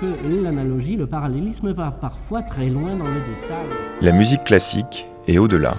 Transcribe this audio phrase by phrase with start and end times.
[0.00, 3.66] que l'analogie, le parallélisme va parfois très loin dans le détail.
[4.00, 5.74] La musique classique est au-delà.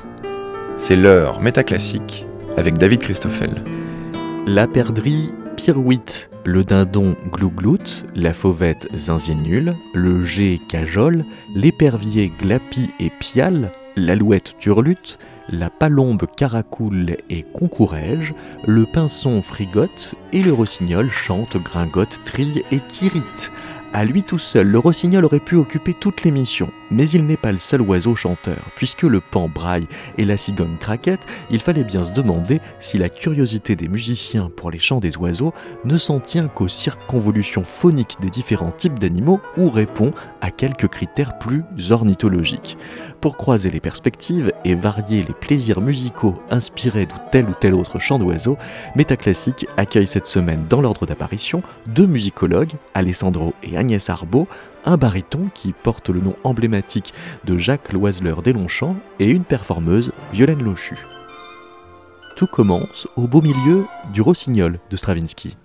[0.77, 2.25] C'est l'heure métaclassique
[2.57, 3.51] avec David Christoffel.
[4.45, 11.23] La perdrix Pirouite, le dindon Glouglout, la fauvette Zinziennule, le G Cajole,
[11.55, 15.17] l'épervier Glapi et Pial, l'alouette Turlute,
[15.49, 18.33] la palombe Caracoule et Concourège,
[18.65, 23.51] le pinson Frigotte et le rossignol chante, gringote, trille et kirite.
[23.93, 27.51] À lui tout seul, le rossignol aurait pu occuper toute l'émission, mais il n'est pas
[27.51, 28.57] le seul oiseau chanteur.
[28.75, 33.09] Puisque le pan braille et la cigogne craquette, il fallait bien se demander si la
[33.09, 35.53] curiosité des musiciens pour les chants des oiseaux
[35.83, 41.37] ne s'en tient qu'aux circonvolutions phoniques des différents types d'animaux ou répond à quelques critères
[41.37, 42.77] plus ornithologiques.
[43.21, 47.99] Pour croiser les perspectives et varier les plaisirs musicaux inspirés de tel ou tel autre
[47.99, 48.57] chant d'oiseau,
[48.95, 54.47] Métaclassique accueille cette semaine dans l'ordre d'apparition deux musicologues, Alessandro et Agnès Arbaud,
[54.85, 57.13] un baryton qui porte le nom emblématique
[57.45, 60.95] de Jacques Loiseleur des Longchamps et une performeuse, Violaine Lochu.
[62.37, 65.55] Tout commence au beau milieu du Rossignol de Stravinsky.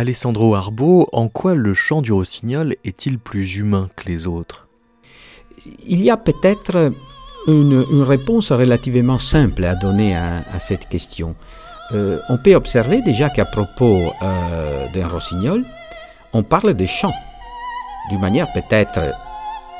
[0.00, 4.66] Alessandro Arbo, en quoi le chant du rossignol est-il plus humain que les autres?
[5.86, 6.90] Il y a peut-être
[7.46, 11.36] une, réponse relativement simple à donner à, cette question.
[11.92, 15.66] Euh, on peut observer déjà qu'à propos euh, d'un rossignol,
[16.32, 17.12] on parle de chant,
[18.08, 19.00] d'une manière peut-être,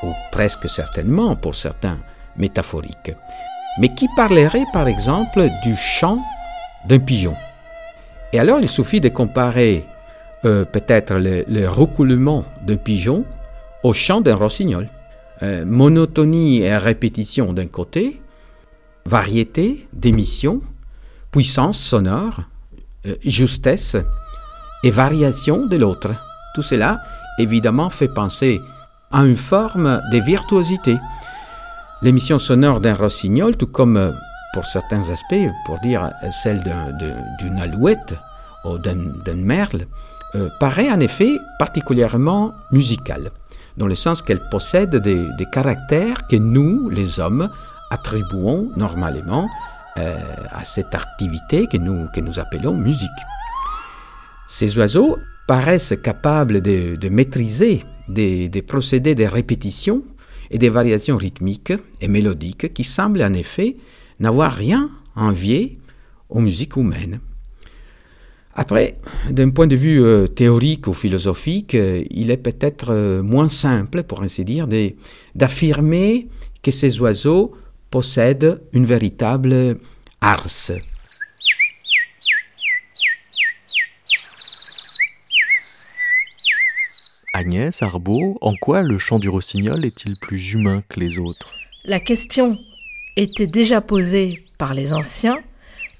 [0.03, 1.97] ou presque certainement pour certains,
[2.37, 3.11] métaphorique,
[3.79, 6.19] mais qui parlerait par exemple du chant
[6.85, 7.33] d'un pigeon?
[8.33, 9.83] Et alors il suffit de comparer
[10.43, 13.25] euh, peut-être le, recoulement d'un pigeon
[13.83, 14.89] au chant d'un rossignol.
[15.43, 18.19] Euh, monotonie et répétition d'un côté,
[19.05, 20.61] variété d'émission,
[21.29, 22.41] puissance sonore,
[23.05, 23.97] euh, justesse
[24.83, 26.09] et variation de l'autre.
[26.55, 27.01] Tout cela,
[27.37, 28.59] évidemment, fait penser
[29.11, 30.97] à une forme de virtuosité.
[32.01, 34.15] L'émission sonore d'un rossignol, tout comme
[34.53, 36.11] pour certains aspects, pour dire
[36.43, 36.63] celle
[37.39, 38.15] d'une alouette
[38.65, 39.85] ou d'un merle,
[40.35, 43.31] euh, paraît en effet particulièrement musicale,
[43.75, 47.49] dans le sens qu'elle possède des, caractères que nous, les hommes,
[47.89, 49.49] attribuons normalement
[49.97, 50.17] euh,
[50.51, 53.09] à cette activité que nous, appelons musique.
[54.47, 60.03] Ces oiseaux paraissent capables de, maîtriser des, des, procédés de répétition
[60.49, 63.75] et des variations rythmiques et mélodiques qui semblent en effet
[64.21, 65.77] n'avoir rien à envier
[66.29, 67.19] aux musiques humaines.
[68.53, 68.97] Après,
[69.29, 74.03] d'un point de vue euh, théorique ou philosophique, euh, il est peut-être euh, moins simple,
[74.03, 74.67] pour ainsi dire,
[75.35, 76.27] d'affirmer
[76.61, 77.53] que ces oiseaux
[77.89, 79.77] possèdent une véritable
[80.19, 80.71] ars.
[87.33, 91.53] Agnès Arbaud, en quoi le chant du rossignol est-il plus humain que les autres?
[91.85, 92.59] La question
[93.15, 95.37] était déjà posée par les anciens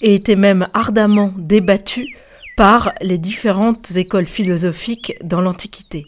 [0.02, 2.14] et était même ardemment débattue
[2.62, 6.06] par les différentes écoles philosophiques dans l'Antiquité.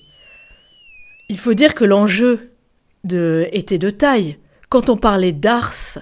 [1.28, 2.52] Il faut dire que l'enjeu
[3.10, 4.38] était de taille.
[4.70, 5.98] Quand on parlait d'ars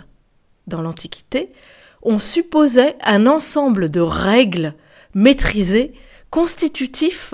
[0.68, 1.53] dans l'Antiquité,
[2.01, 4.74] on supposait un ensemble de règles
[5.13, 5.94] maîtrisées
[6.31, 7.33] constitutifs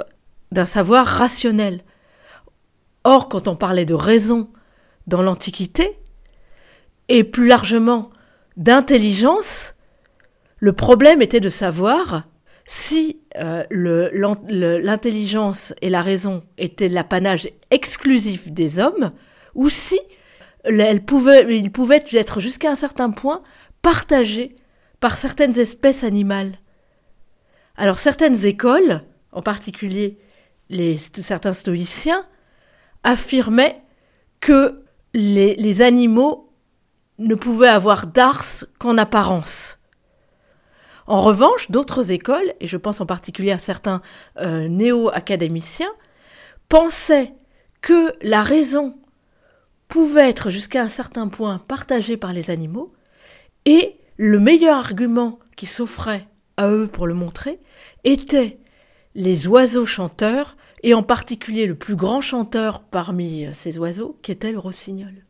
[0.51, 1.83] d'un savoir rationnel.
[3.03, 4.47] Or, quand on parlait de raison
[5.07, 5.97] dans l'Antiquité,
[7.09, 8.11] et plus largement
[8.57, 9.73] d'intelligence,
[10.59, 12.27] le problème était de savoir
[12.69, 19.13] si euh, l'intelligence et la raison étaient l'apanage exclusif des hommes,
[19.55, 19.97] ou si
[20.69, 23.41] ils pouvaient être jusqu'à un certain point
[23.81, 24.57] partagés
[24.99, 26.59] par certaines espèces animales.
[27.77, 30.17] Alors certaines écoles, en particulier
[30.69, 32.25] les, certains stoïciens,
[33.05, 33.81] affirmaient
[34.41, 36.51] que les animaux
[37.17, 39.76] ne pouvaient avoir d'ars qu'en apparence.
[41.07, 44.01] En revanche, d'autres écoles, et je pense en particulier à certains
[44.39, 45.91] euh, néo-académiciens,
[46.67, 47.33] pensaient
[47.79, 48.97] que la raison
[49.87, 52.93] pouvait être jusqu'à un certain point partagée par les animaux,
[53.65, 56.27] et le meilleur argument qui s'offrait
[56.57, 57.59] à eux pour le montrer
[58.03, 58.59] était
[59.15, 64.51] les oiseaux chanteurs, et en particulier le plus grand chanteur parmi ces oiseaux, qui était
[64.51, 65.23] le rossignol.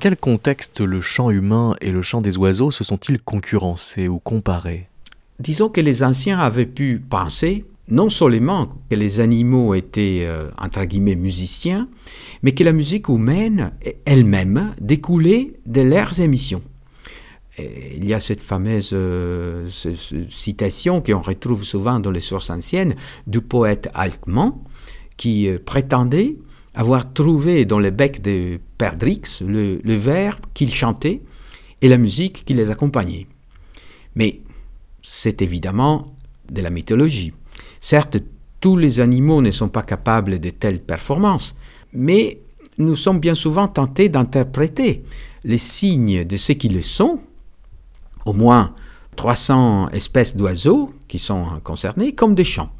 [0.00, 4.88] Quel contexte le chant humain et le chant des oiseaux se sont-ils concurrencés ou comparés?
[5.38, 10.84] Disons que les anciens avaient pu penser non seulement que les animaux étaient, euh, entre
[10.84, 11.88] guillemets, musiciens,
[12.42, 13.72] mais que la musique humaine
[14.04, 16.62] elle-même découlait de leurs émissions.
[17.58, 19.68] il y a cette fameuse euh,
[20.30, 22.94] citation qu'on retrouve souvent dans les sources anciennes
[23.26, 24.64] du poète Alcman,
[25.18, 26.36] qui euh, prétendait
[26.74, 31.20] avoir trouvé dans le bec de Perdrix le, le vers qu'il chantait
[31.82, 33.26] et la musique qui les accompagnait.
[34.14, 34.40] Mais
[35.02, 36.14] c'est évidemment
[36.50, 37.32] de la mythologie.
[37.80, 38.18] Certes,
[38.60, 41.56] tous les animaux ne sont pas capables de telles performances,
[41.92, 42.40] mais
[42.78, 45.04] nous sommes bien souvent tentés d'interpréter
[45.44, 47.20] les signes de ce qu'ils sont,
[48.26, 48.74] au moins
[49.16, 52.70] 300 espèces d'oiseaux qui sont concernés, comme des chants.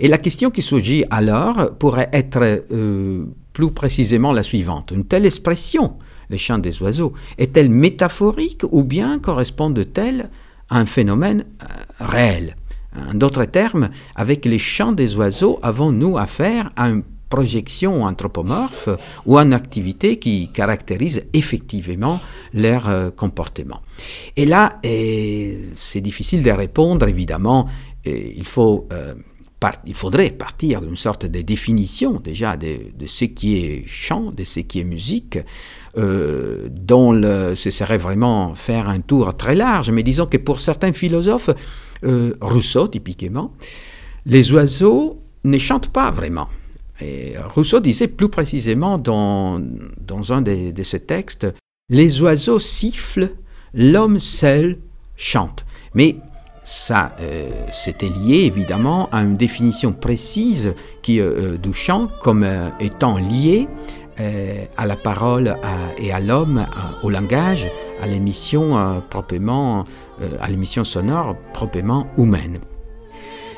[0.00, 4.90] Et la question qui surgit alors pourrait être euh, plus précisément la suivante.
[4.90, 5.94] Une telle expression,
[6.30, 10.30] les chants des oiseaux, est-elle métaphorique ou bien correspond-elle
[10.68, 11.66] à un phénomène euh,
[12.00, 12.56] réel?
[12.96, 18.88] En d'autres termes, avec les chants des oiseaux, avons-nous affaire à une projection anthropomorphe
[19.26, 22.20] ou à une activité qui caractérise effectivement
[22.52, 23.80] leur euh, comportement?
[24.36, 27.66] Et là, c'est difficile de répondre, évidemment,
[28.04, 28.86] il faut
[29.86, 34.60] il faudrait partir d'une sorte de définition déjà de, ce qui est chant, de ce
[34.60, 35.38] qui est musique,
[35.96, 37.12] euh, dont
[37.54, 39.90] ce serait vraiment faire un tour très large.
[39.90, 41.50] Mais disons que pour certains philosophes,
[42.04, 43.52] euh, Rousseau typiquement,
[44.26, 46.48] les oiseaux ne chantent pas vraiment.
[47.00, 49.60] Et Rousseau disait plus précisément dans,
[50.00, 51.46] dans un de, de ses textes,
[51.88, 53.30] les oiseaux sifflent,
[53.74, 54.78] l'homme seul
[55.16, 55.64] chante.
[55.94, 56.16] Mais
[56.64, 62.46] ça, euh, c'était lié évidemment à une définition précise qui, euh, euh, du chant comme
[62.80, 63.68] étant lié
[64.76, 65.56] à la parole
[65.98, 66.66] et à l'homme,
[67.02, 67.68] au langage,
[68.00, 69.86] à l'émission proprement,
[70.40, 72.60] à l'émission sonore proprement humaine.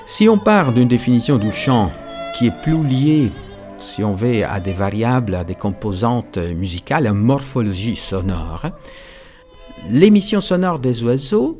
[0.06, 1.92] Si on part d'une définition du chant
[2.38, 3.32] qui est plus liée,
[3.78, 8.62] si on veut, à des variables, à des composantes musicales, à une morphologie sonore,
[9.90, 11.58] l'émission sonore des oiseaux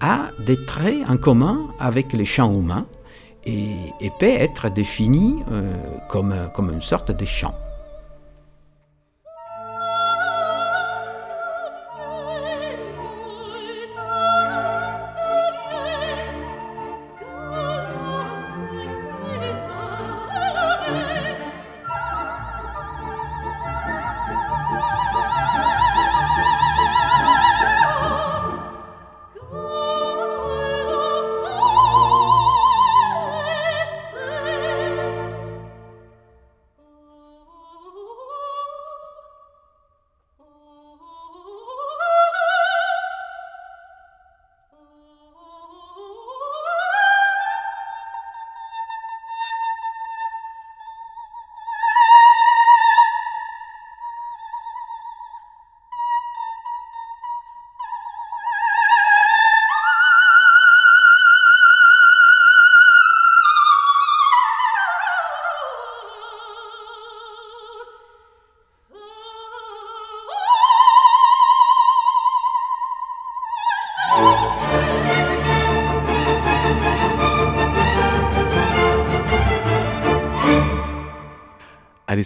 [0.00, 2.86] a des traits en commun avec les chants humains
[3.44, 5.76] et, peut être défini euh,
[6.08, 7.54] comme, une sorte de chant.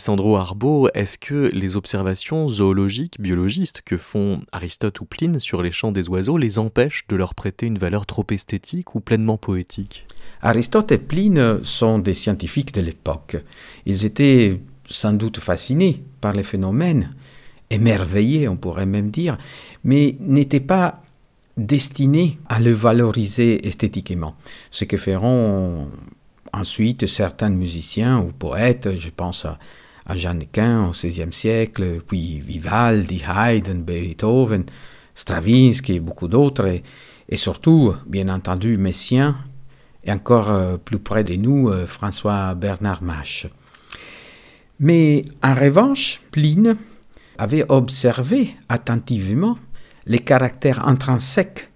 [0.01, 5.73] Alessandro Arbo, est-ce que les observations zoologiques, biologistes que font Aristote ou Pline sur les
[5.73, 10.07] chants des oiseaux les empêchent de leur prêter une valeur trop esthétique ou pleinement poétique?
[10.41, 13.37] Aristote et Pline sont des scientifiques de l'époque.
[13.85, 17.15] Ils étaient sans doute fascinés par les phénomènes,
[17.69, 19.37] émerveillés on pourrait même dire,
[19.85, 21.03] mais n'étaient pas
[21.59, 24.35] destinés à le valoriser esthétiquement.
[24.71, 25.91] Ce que feront
[26.55, 29.59] ensuite certains musiciens ou poètes, je pense à,
[30.07, 34.65] à Jeanne Quin au XVIe siècle, puis Vivaldi, Haydn, Beethoven,
[35.15, 36.81] Stravinsky et beaucoup d'autres,
[37.29, 39.37] et, surtout, bien entendu, Messien,
[40.03, 43.47] et encore euh, plus près de nous, euh, François Bernard Mache.
[44.79, 46.77] Mais en revanche, Pline
[47.39, 49.59] avait observé attentivement
[50.07, 51.69] les caractères intrinsèques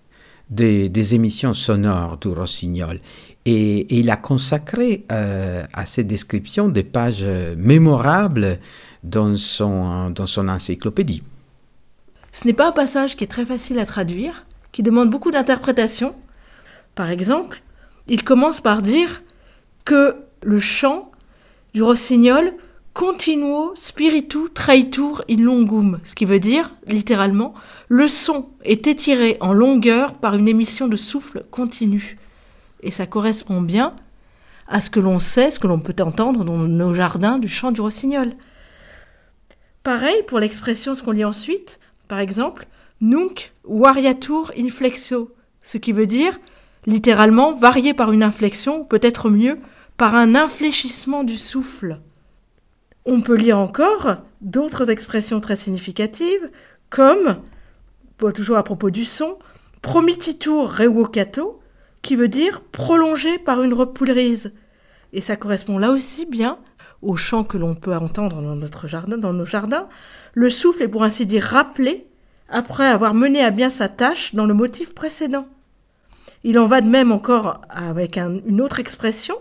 [0.48, 3.00] des émissions sonores du rossignol
[3.46, 7.24] et, il a consacré euh, à ces descriptions des pages
[7.56, 8.58] mémorables
[9.02, 11.22] dans son, dans son encyclopédie.
[12.32, 16.14] Ce n'est pas un passage qui est très facile à traduire, qui demande beaucoup d'interprétation.
[16.94, 17.62] Par exemple,
[18.08, 19.22] il commence par dire
[19.84, 21.12] que le chant
[21.74, 22.54] du rossignol
[22.92, 27.54] continuo spiritu traitur in longum, ce qui veut dire, littéralement,
[27.88, 32.18] le son est étiré en longueur par une émission de souffle continu.
[32.84, 33.96] Et ça correspond bien
[34.68, 37.72] à ce que l'on sait, ce que l'on peut entendre dans nos jardins du chant
[37.72, 38.34] du rossignol.
[39.82, 42.66] Pareil pour l'expression, ce qu'on lit ensuite, par exemple,
[43.00, 46.38] nunc variatur inflexo, ce qui veut dire,
[46.86, 49.58] littéralement, varié par une inflexion, peut-être mieux,
[49.96, 52.00] par un infléchissement du souffle.
[53.06, 56.50] On peut lire encore d'autres expressions très significatives,
[56.90, 57.36] comme,
[58.34, 59.38] toujours à propos du son,
[59.82, 61.60] promititur revocato,
[62.04, 64.52] qui veut dire prolongé par une repoulerise.
[65.14, 66.58] Et ça correspond là aussi bien
[67.02, 69.88] au chant que l'on peut entendre dans notre jardin, dans nos jardins.
[70.34, 72.06] Le souffle est pour ainsi dire rappelé
[72.48, 75.48] après avoir mené à bien sa tâche dans le motif précédent.
[76.44, 79.36] Il en va de même encore avec un, une autre expression,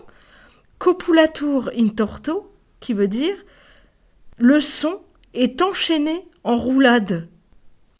[0.78, 3.36] copulatur in torto, qui veut dire
[4.38, 5.00] le son
[5.34, 7.28] est enchaîné en roulade.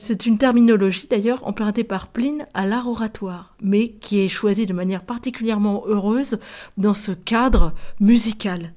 [0.06, 4.74] C'est une terminologie d'ailleurs empruntée par Pline à l'art oratoire, mais qui est choisie de
[4.74, 6.38] manière particulièrement heureuse
[6.76, 8.74] dans ce cadre musical.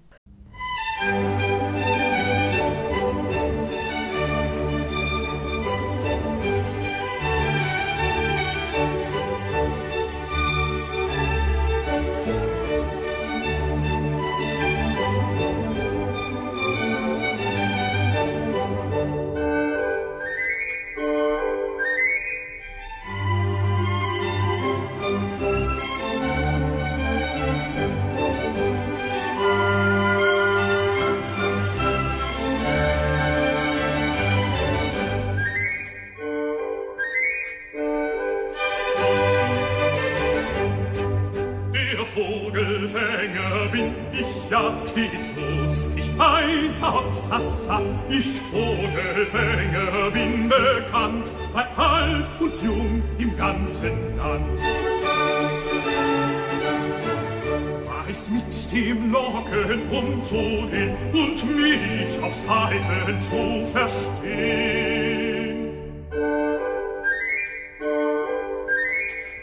[46.82, 47.82] Heiß Sassa.
[48.10, 54.62] Ich Vogelfänger bin bekannt, bei alt und jung im ganzen Land.
[58.08, 65.18] Weiß mit dem Locken umzugehen und mich aufs Pfeifen zu verstehen.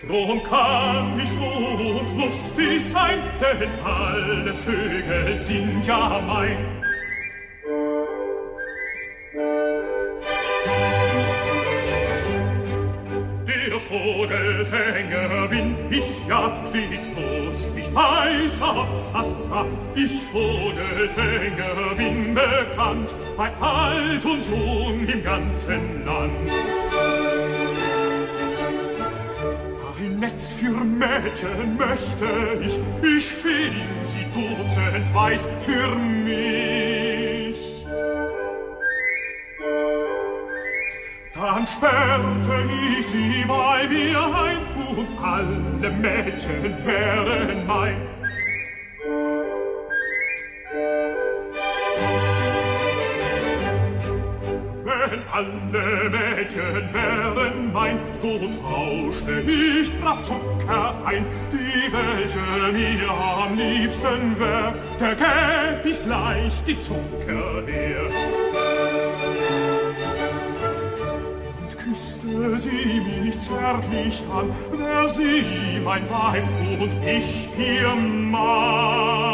[0.06, 6.74] Drum kann ich froh und lustig sein, denn alle Vögel sind ja mein.
[18.61, 19.66] Heiß Absassa.
[19.94, 26.50] Ich Vogelfänger bin bekannt, bei alt und jung im ganzen Land.
[30.20, 32.26] Netz für Mädchen möchte
[32.61, 37.84] ich, ich fing sie dutzend weiß für mich.
[41.34, 42.64] Dann sperrte
[42.99, 48.13] ich sie bei mir ein und alle Mädchen wären mein.
[55.34, 64.38] Alle Mädchen wären mein, so tauschte ich brav Zucker ein, die welche mir am liebsten
[64.38, 68.06] wär, der gäb ich gleich die Zucker her.
[71.62, 76.44] Und küsste sie mich zärtlich an, wär sie mein Weib
[76.80, 79.33] und ich ihr Mann.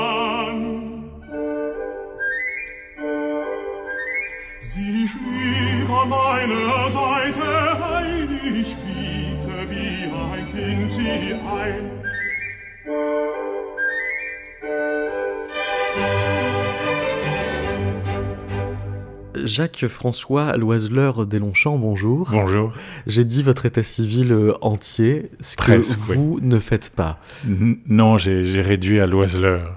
[19.50, 22.28] Jacques-François Loiseleur Deslongchamps, bonjour.
[22.30, 22.72] Bonjour.
[23.08, 27.18] J'ai dit votre état civil euh, entier, ce Presque, que vous ne faites pas.
[27.44, 29.74] N- Non, j'ai réduit à Loiseleur.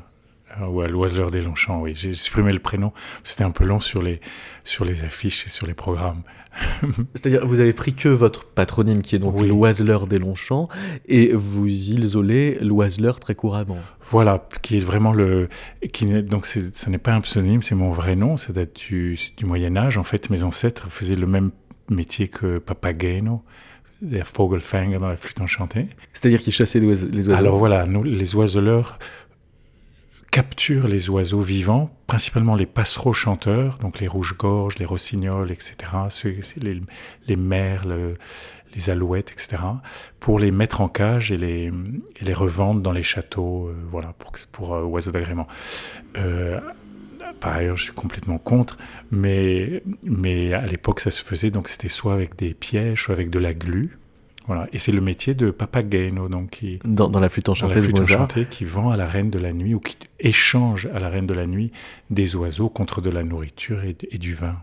[0.61, 1.93] Euh, Ou à Loiseleur des Longchamps, oui.
[1.95, 2.91] J'ai supprimé le prénom.
[3.23, 4.19] C'était un peu long sur les,
[4.63, 6.23] sur les affiches et sur les programmes.
[7.15, 9.47] C'est-à-dire, vous avez pris que votre patronyme, qui est donc Oui.
[9.47, 10.69] Loiseleur Deslongchamps,
[11.07, 13.79] et vous isolez Loiseleur très couramment.
[14.11, 15.49] Voilà, qui est vraiment le.
[15.93, 18.37] Qui donc, ce n'est pas un pseudonyme, c'est mon vrai nom.
[18.37, 19.97] Ça date du, du Moyen-Âge.
[19.97, 21.49] En fait, mes ancêtres faisaient le même
[21.89, 23.43] métier que Papageno,
[24.03, 25.87] des Vogelfänger dans la flûte enchantée.
[26.13, 27.39] C'est-à-dire qu'ils chassaient les oise- les oiseaux.
[27.39, 28.99] Alors voilà, nous, les oiseleurs
[30.33, 35.75] capturent les oiseaux vivants, principalement les passereaux chanteurs, donc les rouges-gorges, les rossignols, etc.,
[36.57, 36.81] les,
[37.27, 38.15] les merles,
[38.73, 39.61] les alouettes, etc.,
[40.19, 41.71] pour les mettre en cage et les,
[42.19, 45.47] et les revendre dans les châteaux, euh, voilà, pour, pour euh, oiseaux d'agrément.
[46.17, 46.59] Euh,
[47.39, 48.79] par ailleurs, je suis complètement contre,
[49.11, 53.29] mais, mais à l'époque, ça se faisait, donc c'était soit avec des pièges, soit avec
[53.29, 53.99] de la glu.
[54.47, 54.67] Voilà.
[54.73, 57.81] Et c'est le métier de Papageno, donc qui, dans, dans la flûte dans enchantée la
[57.81, 60.99] de flûte enchantée qui vend à la reine de la nuit ou qui échange à
[60.99, 61.71] la reine de la nuit
[62.09, 64.57] des oiseaux contre de la nourriture et, et du vin.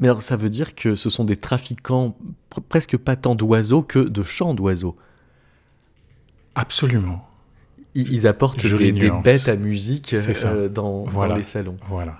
[0.00, 2.16] Mais alors, ça veut dire que ce sont des trafiquants
[2.50, 4.96] pr- presque pas tant d'oiseaux que de chants d'oiseaux.
[6.54, 7.26] Absolument.
[7.94, 11.76] Ils, ils apportent des, bêtes à musique euh, dans, dans les salons.
[11.88, 12.18] Voilà.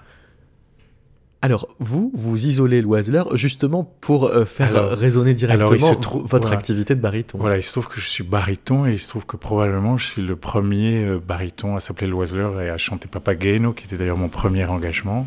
[1.45, 6.57] Alors, vous, vous isolez l'oiseleur justement pour euh, faire Alors- résonner directement trouve- votre voilà.
[6.57, 7.37] activité de baryton.
[7.39, 10.07] Voilà, il se trouve que je suis baryton et il se trouve que probablement je
[10.07, 14.17] suis le premier euh, baryton à s'appeler l'oiseleur et à chanter Papageno, qui était d'ailleurs
[14.17, 15.27] mon premier engagement.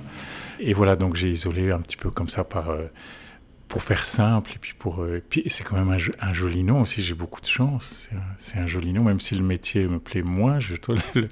[0.61, 2.85] Et voilà, donc j'ai isolé un petit peu comme ça par, euh,
[3.67, 4.51] pour faire simple.
[4.55, 7.13] Et puis, pour, euh, puis c'est quand même un, jo- un joli nom aussi, j'ai
[7.13, 8.09] beaucoup de chance.
[8.37, 10.59] C'est un, joli nom, même si le métier me plaît moins.
[10.59, 11.27] Je trouve le-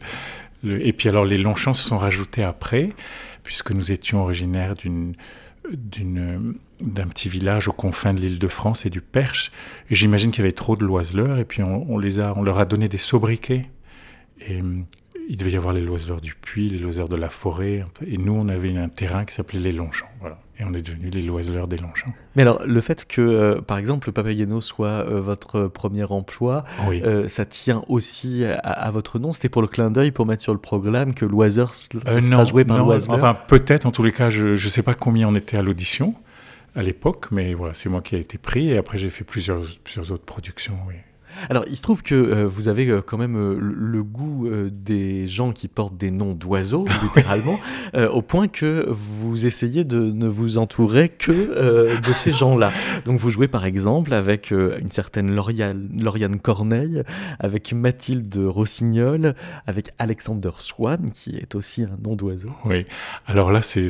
[0.62, 2.90] le- Et puis alors les Longchamps se sont rajoutés après,
[3.44, 5.16] puisque nous étions originaires d'une
[6.82, 9.52] d'un petit village aux confins de l'île de France et du Perche.
[9.90, 12.66] Et j'imagine qu'il y avait trop de loiseleurs, et puis on, les on leur a
[12.66, 13.70] donné des sobriquets.
[14.42, 14.62] Et
[15.30, 17.86] il devait y avoir les loiseleurs du puits, les loiseleurs de la forêt.
[18.06, 20.10] Et nous, on avait un terrain qui s'appelait les Longchamps.
[20.20, 20.40] Voilà.
[20.60, 22.14] Et on est devenus les loiseleurs des Longchamps.
[22.36, 26.64] Mais alors, le fait que, euh, par exemple, le Papageno soit euh, votre premier emploi,
[26.88, 27.02] Oui.
[27.06, 29.34] euh, ça tient aussi à, à votre nom?
[29.34, 31.68] C'était pour le clin d'œil, pour mettre sur le programme que l'oiseau
[32.08, 33.18] Euh, sera joué par non, l'oiseleur.
[33.18, 36.14] Enfin, peut-être, en tous les cas, je ne sais pas combien on était à l'audition
[36.76, 38.70] à l'époque, mais voilà, c'est moi qui ai été pris.
[38.72, 40.74] Et après, j'ai fait plusieurs, plusieurs autres productions.
[40.88, 40.96] Oui.
[41.50, 45.28] Alors, il se trouve que euh, vous avez euh, quand même euh, le, goût des
[45.28, 47.60] gens qui portent des noms d'oiseaux, littéralement,
[47.96, 52.72] au point que vous essayez de ne vous entourer que de ces gens-là.
[53.06, 57.04] Donc, vous jouez par exemple avec une certaine Lauriane, Lauriane Corneille,
[57.40, 62.50] avec Mathilde Rossignol, avec Alexander Swan, qui est aussi un nom d'oiseau.
[62.66, 62.86] Oui.
[63.26, 63.90] Alors là, c'est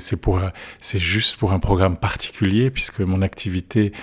[1.00, 3.94] juste pour un programme particulier puisque mon activité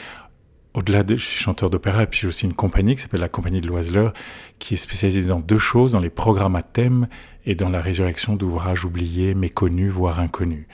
[0.74, 3.28] au-delà de je suis chanteur d'opéra et puis j'ai aussi une compagnie qui s'appelle la
[3.28, 4.12] compagnie de l'Oiseleur
[4.58, 7.08] qui est spécialisée dans deux choses dans les programmes à thème
[7.46, 10.66] et dans la résurrection d'ouvrages oubliés, méconnus voire inconnus.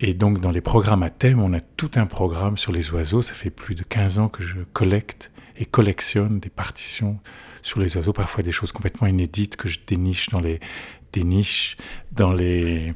[0.00, 3.22] Et donc dans les programmes à thème, on a tout un programme sur les oiseaux,
[3.22, 7.18] ça fait plus de 15 ans que je collecte et collectionne des partitions
[7.62, 10.58] sur les oiseaux, parfois des choses complètement inédites que je déniche dans les
[11.12, 11.76] des niches
[12.12, 12.94] dans les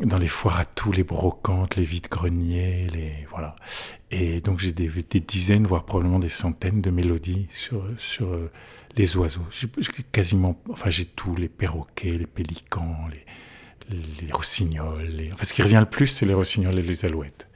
[0.00, 3.54] dans les foires à tout, les brocantes, les vides-greniers, les voilà.
[4.10, 4.88] Et donc j'ai des,
[5.20, 8.50] dizaines, voire probablement des centaines de mélodies sur sur euh,
[8.96, 9.46] les oiseaux.
[9.50, 9.68] J'ai
[10.10, 15.30] quasiment, enfin j'ai tout, les perroquets, les pélicans, les rossignols.
[15.32, 17.48] Enfin, ce qui revient le plus, c'est les rossignols et les alouettes.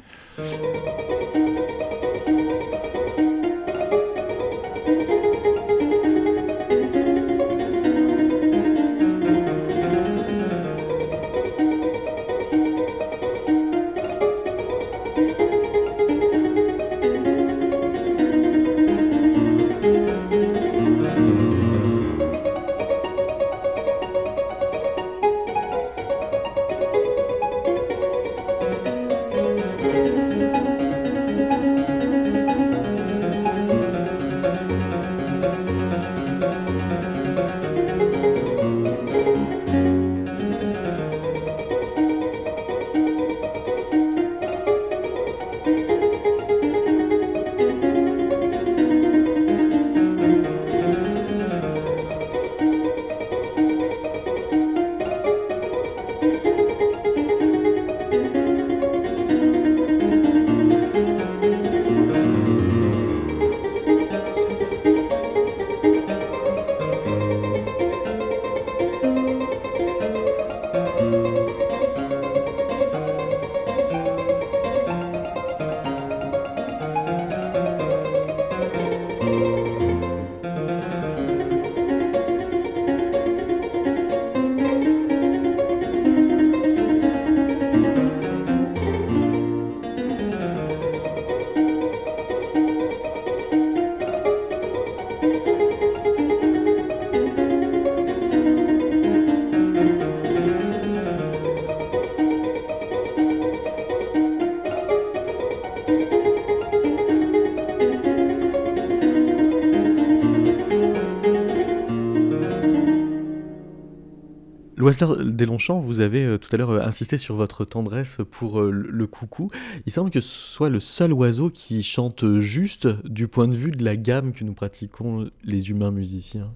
[115.00, 118.70] Loisler Deslongchamps, vous avez euh, tout à l'heure euh, insisté sur votre tendresse pour euh,
[118.70, 119.50] le coucou.
[119.86, 123.70] Il semble que ce soit le seul oiseau qui chante juste du point de vue
[123.70, 126.52] de la gamme que nous pratiquons les humains musiciens.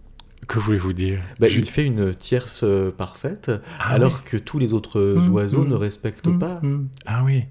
[0.46, 1.20] Que voulez-vous dire?
[1.40, 2.64] Bah, Il fait une tierce
[2.96, 5.68] parfaite, ah alors que tous les autres mmh, oiseaux mmh.
[5.68, 6.60] ne respectent mmh, pas.
[7.06, 7.44] Ah oui.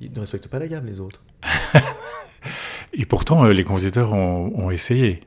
[0.00, 1.22] Ils ne respectent pas la gamme, les autres.
[2.92, 5.20] Et pourtant, les compositeurs ont, essayé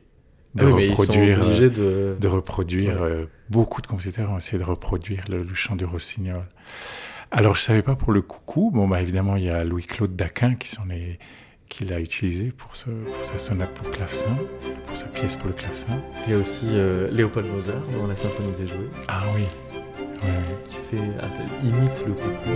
[0.55, 2.17] de reproduire, de...
[2.19, 2.27] de...
[2.27, 2.97] reproduire
[3.49, 6.45] beaucoup de compositeurs ont essayé de reproduire le, chant du rossignol.
[7.31, 8.71] Alors, je ne savais pas pour le coucou.
[8.73, 11.19] Bon, bah, évidemment, il y a Louis-Claude Daquin qui, est,
[11.67, 14.35] qui l'a utilisé pour, ce, pour, sa sonate pour clavecin,
[14.87, 16.01] pour sa pièce pour le clavecin.
[16.25, 18.89] Il y a aussi euh, Léopold Mozart dans la symphonie des jouets.
[19.07, 19.43] Ah oui.
[20.65, 20.97] Qui fait,
[21.63, 22.49] imite le coucou.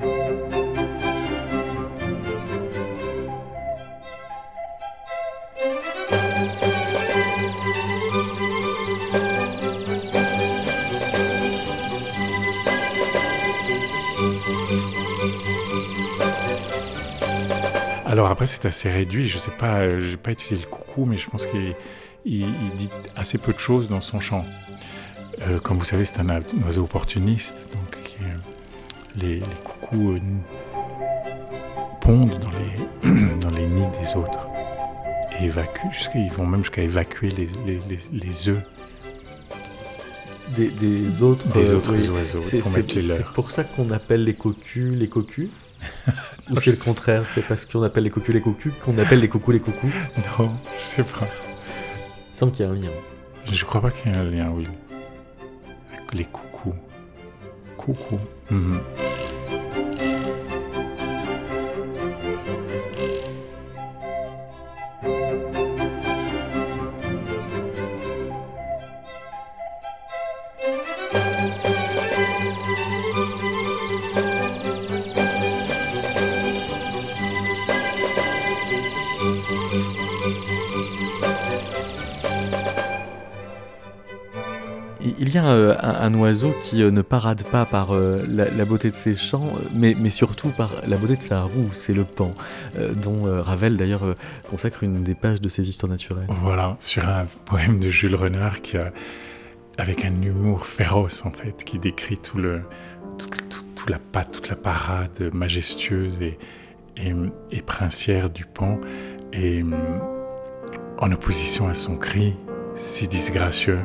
[0.00, 0.63] Mhm.
[18.14, 19.28] Alors après, c'est assez réduit.
[19.28, 21.74] Je sais pas, euh, j'ai pas étudié le coucou, mais je pense qu'il
[22.24, 24.44] dit assez peu de choses dans son chant.
[25.42, 28.16] Euh, comme vous savez, c'est un, oiseau opportuniste, donc
[29.16, 30.20] les, coucous euh,
[32.00, 34.46] pondent dans les, dans les nids des autres
[35.40, 37.80] et évacuent, ils vont même jusqu'à évacuer les, les,
[38.12, 38.62] les, œufs
[40.56, 42.44] des, autres, des autres oiseaux.
[42.44, 45.48] C'est pour ça qu'on appelle les cocus les cocus
[46.50, 49.28] Ou c'est le contraire, c'est parce qu'on appelle les cocus les cocus qu'on appelle les
[49.28, 49.88] cocos les cocos
[50.38, 51.26] Non, je sais pas.
[52.32, 52.90] Il semble qu'il y a un lien.
[53.50, 54.66] Je crois pas qu'il y ait un lien, oui.
[56.12, 56.74] Les coucous.
[57.76, 58.18] Coucou.
[58.50, 58.80] Mhm.
[86.04, 89.96] Un, oiseau qui euh, ne parade pas par euh, la, beauté de ses chants, mais,
[89.98, 92.32] mais, surtout par la beauté de sa roue, c'est le pan,
[93.02, 94.14] dont Ravel d'ailleurs
[94.50, 96.26] consacre une des pages de ses histoires naturelles.
[96.28, 98.76] Voilà, sur un poème de Jules Renard qui
[99.78, 102.62] avec un humour féroce en fait, qui décrit tout le,
[103.18, 106.38] tout, la patte, toute la parade majestueuse et,
[106.96, 107.12] et,
[107.50, 108.80] et princière du pan,
[109.32, 109.64] et
[110.98, 112.34] en opposition à son cri
[112.74, 113.78] si disgracieux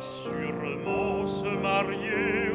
[0.00, 2.47] sûrement se marier.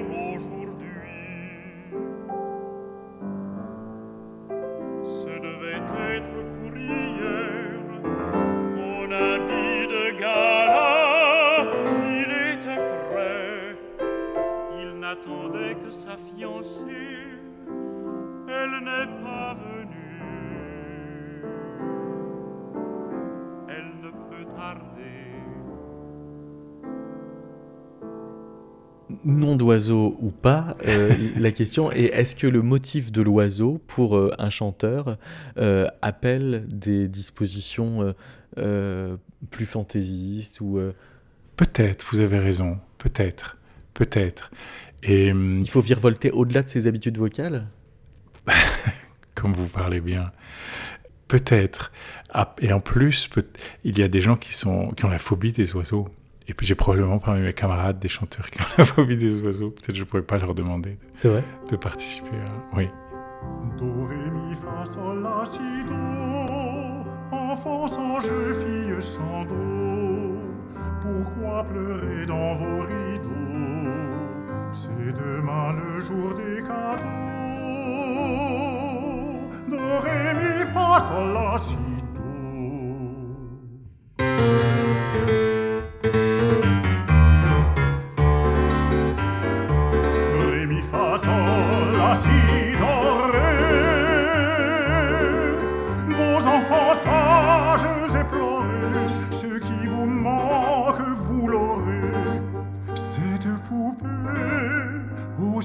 [29.25, 34.17] Nom d'oiseau ou pas, euh, la question est est-ce que le motif de l'oiseau pour
[34.17, 35.17] euh, un chanteur
[35.57, 38.13] euh, appelle des dispositions
[39.49, 40.79] plus fantaisistes ou
[41.55, 43.57] Peut-être, vous avez raison, peut-être,
[43.93, 44.51] peut-être.
[45.03, 47.67] Et hum, il faut virevolter au-delà de ses habitudes vocales?
[49.35, 50.31] Comme vous parlez bien,
[51.27, 51.91] peut-être.
[52.31, 53.29] Ah, et en plus,
[53.83, 56.07] il y a des gens qui sont qui ont la phobie des oiseaux.
[56.47, 59.69] Et puis j'ai probablement parmi mes camarades des chanteurs qui ont la phobie des oiseaux.
[59.71, 62.31] Peut-être je pourrais pas leur demander de, vrai de participer.
[62.73, 62.89] Oui.
[63.77, 65.93] Do, ré, mi, fa, sol, la, si, do.
[67.31, 70.37] Enfant sans jeu, fille sans do.
[71.01, 73.29] Pourquoi pleurer dans vos rideaux?
[74.71, 77.03] C'est demain le jour des cadeaux.
[79.69, 81.77] Do, ré, mi, fa, sol, la, si,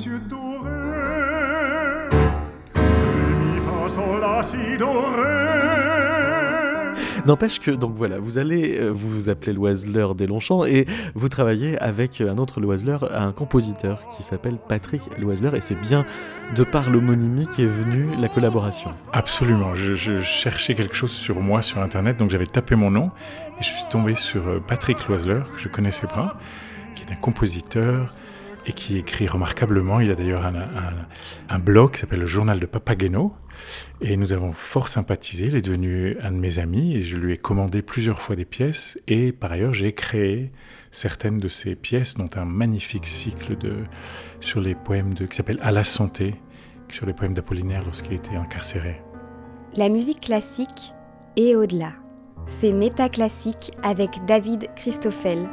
[0.07, 0.69] yeux dorés.
[4.21, 5.79] La, si, doré.
[7.27, 11.29] N'empêche que, donc voilà, vous allez, euh, vous vous appelez l'oiseleur des Longchamps et vous
[11.29, 16.07] travaillez avec euh, un autre l'oiseleur, un compositeur qui s'appelle Patrick Loiseleur et c'est bien
[16.55, 18.91] de par l'homonymie qu'est venue la collaboration.
[19.13, 23.11] Absolument, je, cherchais quelque chose sur moi sur internet, donc j'avais tapé mon nom
[23.59, 26.39] et je suis tombé sur euh, Patrick Loiseleur, que je connaissais pas,
[26.95, 28.13] qui est un compositeur,
[28.69, 30.01] et qui écrit remarquablement.
[30.01, 30.45] Il a d'ailleurs
[31.49, 33.33] un, blog qui s'appelle le Journal de Papageno.
[34.01, 35.47] Et nous avons fort sympathisé.
[35.47, 38.45] Il est devenu un de mes amis et je lui ai commandé plusieurs fois des
[38.45, 38.99] pièces.
[39.09, 40.53] Et par ailleurs, j'ai créé
[40.91, 43.57] certaines de ces pièces, dont un magnifique cycle
[44.41, 46.35] sur les poèmes de, qui s'appelle À la santé,
[46.89, 49.03] sur les poèmes d'Apollinaire lorsqu'il était incarcéré.
[49.75, 50.93] La musique classique
[51.37, 51.93] et au-delà.
[52.47, 55.47] C'est Métaclassique avec David Christoffel.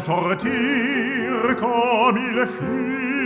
[0.00, 3.19] sortir comme il fit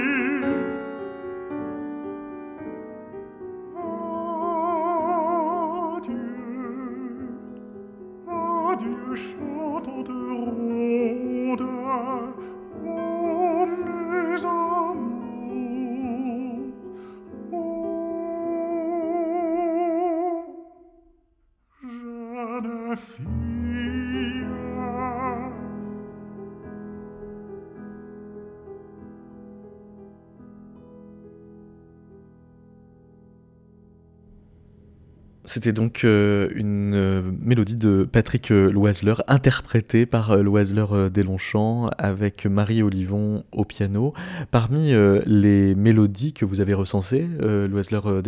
[35.55, 41.23] C'était donc euh, une euh, mélodie de Patrick euh, Loiseleur, interprétée par Loiseleur euh, des
[41.23, 44.15] Longchamps, avec Marie Olivon au piano.
[44.51, 48.21] Parmi euh, les mélodies que vous avez recensées, euh, Loiseleur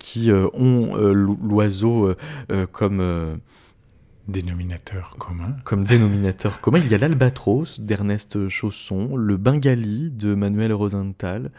[0.00, 2.12] qui ont l'oiseau
[2.72, 3.38] comme...
[4.26, 5.54] Dénominateur commun.
[5.62, 11.52] comme dénominateur commun, il y a l'albatros d'Ernest Chausson, le bengali de Manuel Rosenthal,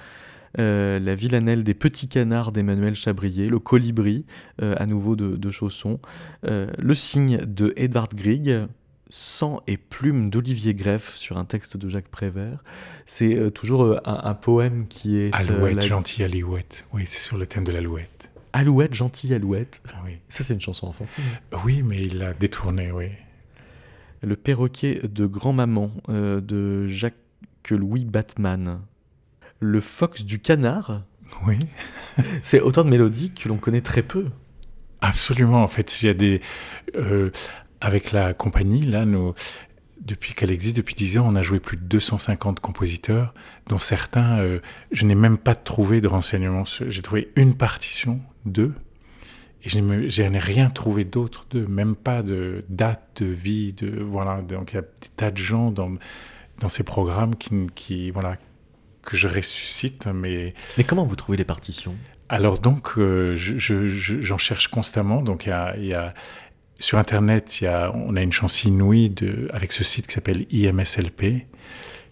[0.60, 4.26] euh, la villanelle des petits canards d'Emmanuel Chabrier, le colibri
[4.62, 6.00] euh, à nouveau de, de Chausson,
[6.46, 8.66] euh, le cygne de Edvard Grieg,
[9.10, 12.64] sang et plume d'Olivier Greff sur un texte de Jacques Prévert.
[13.06, 15.34] C'est toujours un, un poème qui est...
[15.34, 16.86] Alouette, la- gentille alouette.
[16.94, 18.30] Oui, c'est sur le thème de l'alouette.
[18.54, 19.82] Alouette, gentille alouette.
[20.06, 20.18] Oui.
[20.30, 21.24] Ça, c'est une chanson enfantine.
[21.64, 23.08] oui, mais il l'a détourné, oui.
[24.24, 28.80] Le perroquet de grand-maman euh, de Jacques-Louis Batman.
[29.60, 31.04] Le fox du canard.
[31.46, 31.58] Oui.
[32.44, 34.26] C'est autant de mélodies que l'on connaît très peu.
[35.02, 35.64] Absolument.
[35.64, 36.42] En fait, il y a des.
[36.96, 37.32] euh,
[37.82, 39.06] avec la compagnie, là,
[40.02, 43.34] depuis qu'elle existe, depuis 10 ans, on a joué plus de 250 compositeurs,
[43.68, 44.60] dont certains, euh,
[44.92, 46.64] je n'ai même pas trouvé de renseignements.
[46.66, 48.74] J'ai trouvé une partition d'eux,
[49.64, 53.74] et je n'ai je n'ai rien trouvé d'autre d'eux, même pas de date de vie.
[53.74, 55.92] De, voilà, donc il y a des tas de gens dans,
[56.60, 58.38] dans ces programmes qui, qui, voilà,
[59.08, 61.96] que je ressuscite, mais Mais comment vous trouvez les partitions?
[62.30, 65.22] Alors donc, euh, je- je- je- j'en cherche constamment.
[65.22, 66.14] Donc il y a, il y a-
[66.80, 70.46] sur Internet, y a, on a une chance inouïe de, avec ce site qui s'appelle
[70.52, 71.48] IMSLP,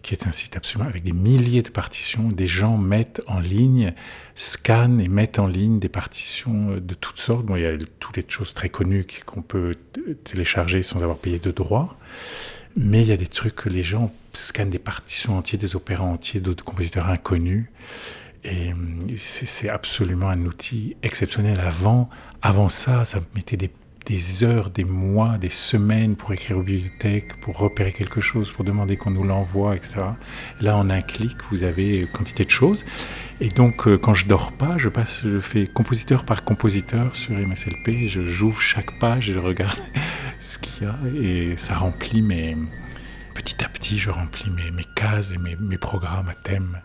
[0.02, 2.30] qui est un site absolument avec des milliers de partitions.
[2.30, 3.94] Des gens mettent en ligne,
[4.36, 7.46] scannent et mettent en ligne des partitions euh, de toutes sortes.
[7.46, 9.76] Bon, il y a toutes les choses très connues qu'on peut
[10.24, 11.98] télécharger sans avoir payé de droits.
[12.78, 16.06] Mais il y a des trucs que les gens scannent des partitions entières, des opéras
[16.06, 17.66] entiers d'autres compositeurs inconnus.
[18.44, 21.60] Et hum, c'est absolument un outil exceptionnel.
[21.60, 22.10] Avant,
[22.42, 27.42] avant ça, ça me mettait des, heures, des mois, des semaines pour écrire aux bibliothèques,
[27.42, 30.02] pour repérer quelque chose, pour demander qu'on nous l'envoie, etc.
[30.62, 32.86] Là, en un clic, vous avez quantité de choses.
[33.42, 37.34] Et donc, euh, quand je dors pas, je passe, je fais compositeur par compositeur sur
[37.36, 38.08] MSLP.
[38.08, 39.80] Je j'ouvre chaque page je regarde
[40.40, 42.56] ce qu'il y a et ça remplit mes
[43.36, 46.80] petit à petit, je remplis mes, cases et mes programmes à thème.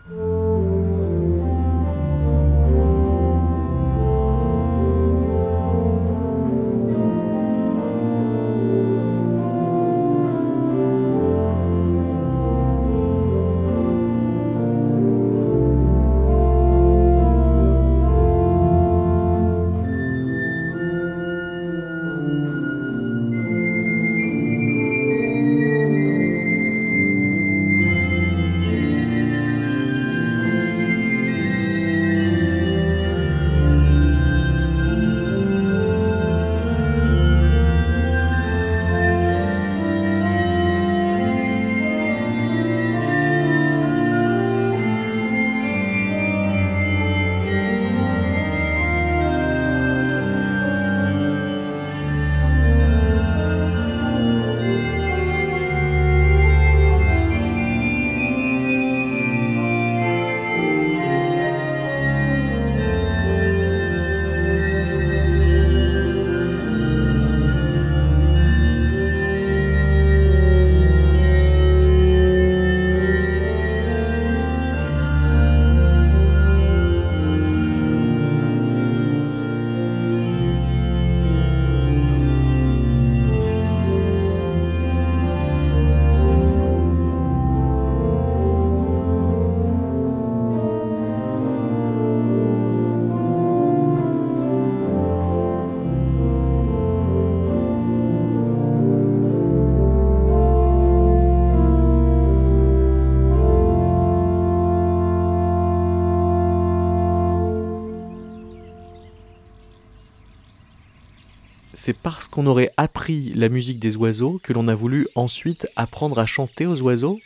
[111.81, 116.19] C'est parce qu'on aurait appris la musique des oiseaux que l'on a voulu ensuite apprendre
[116.19, 117.19] à chanter aux oiseaux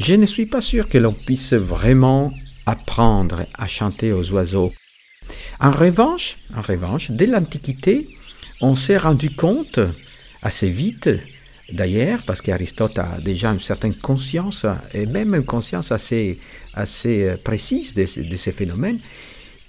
[0.00, 2.32] Je ne suis pas sûr que l'on puisse vraiment
[2.66, 4.72] apprendre à chanter aux oiseaux.
[5.60, 8.08] En revanche, en revanche, dès l'Antiquité,
[8.60, 9.78] on s'est rendu compte
[10.42, 11.08] assez vite,
[11.70, 16.40] d'ailleurs, parce qu'Aristote a déjà une certaine conscience, et même une conscience assez,
[16.74, 18.98] assez précise de, de ces phénomènes,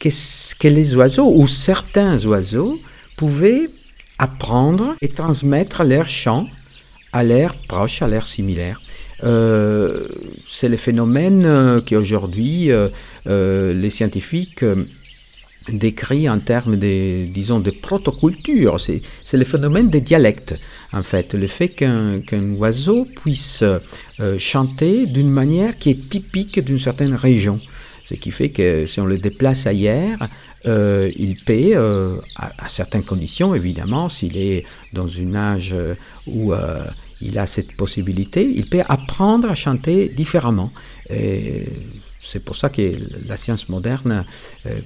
[0.04, 2.80] que, les oiseaux, ou certains oiseaux,
[3.16, 3.68] pouvaient
[4.20, 6.48] apprendre et transmettre leur chant
[7.12, 8.82] à l'air proche, à l'air similaire.
[9.24, 10.08] Euh,
[10.48, 12.90] c'est le phénomène euh, qu'aujourd'hui euh,
[13.28, 14.66] euh, les scientifiques
[15.70, 18.82] décrit en termes de, disons, de protoculture.
[18.82, 19.02] C'est,
[19.38, 20.60] le phénomène des dialectes,
[20.92, 21.34] en fait.
[21.36, 22.20] Le fait qu'un,
[22.58, 23.64] oiseau puisse
[24.38, 27.62] chanter d'une manière qui est typique d'une certaine région.
[28.06, 30.20] Ce qui fait que si on le déplace ailleurs,
[30.66, 35.76] euh, il peut, euh, à, certaines conditions évidemment, s'il est dans une âge
[36.28, 36.86] où euh,
[37.22, 40.72] il a cette possibilité, il peut apprendre à chanter différemment.
[41.10, 42.82] C'est pour ça que
[43.28, 44.26] la science moderne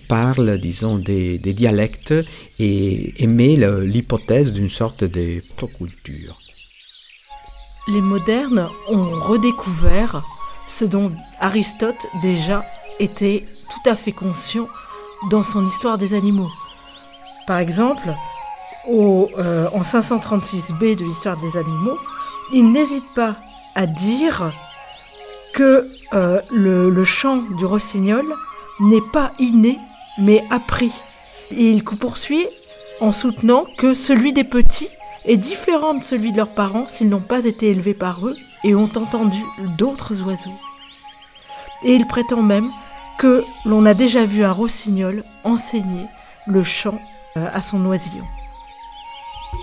[0.07, 2.13] parle, disons, des, des, dialectes
[2.59, 6.37] et émet l'hypothèse d'une sorte de proculture.
[7.87, 10.23] Les modernes ont redécouvert
[10.67, 12.65] ce dont Aristote déjà
[12.99, 14.67] était tout à fait conscient
[15.29, 16.49] dans son histoire des animaux.
[17.45, 18.13] Par exemple,
[18.89, 21.97] euh, en 536b de l'histoire des animaux,
[22.53, 23.35] il n'hésite pas
[23.75, 24.51] à dire
[25.53, 28.25] que euh, le, chant du rossignol
[28.79, 29.79] n'est pas inné,
[30.19, 30.91] mais appris.
[31.51, 32.47] Il poursuit
[32.99, 34.89] en soutenant que celui des petits
[35.25, 38.75] est différent de celui de leurs parents s'ils n'ont pas été élevés par eux et
[38.75, 39.43] ont entendu
[39.77, 40.57] d'autres oiseaux.
[41.83, 42.71] Et il prétend même
[43.17, 46.05] que l'on a déjà vu un rossignol enseigner
[46.45, 46.99] le chant
[47.35, 48.25] euh, à son oisillon.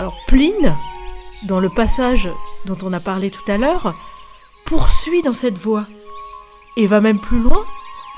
[0.01, 0.75] Alors Pline,
[1.45, 2.29] dans le passage
[2.67, 3.95] dont on a parlé tout à l'heure,
[4.67, 5.87] poursuit dans cette voie
[6.77, 7.63] et va même plus loin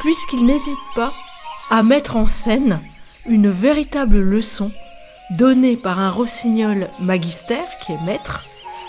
[0.01, 1.13] puisqu'il n'hésite pas
[1.71, 2.83] à mettre en scène
[3.27, 4.71] une véritable leçon
[5.31, 8.45] donnée par un rossignol magister qui est maître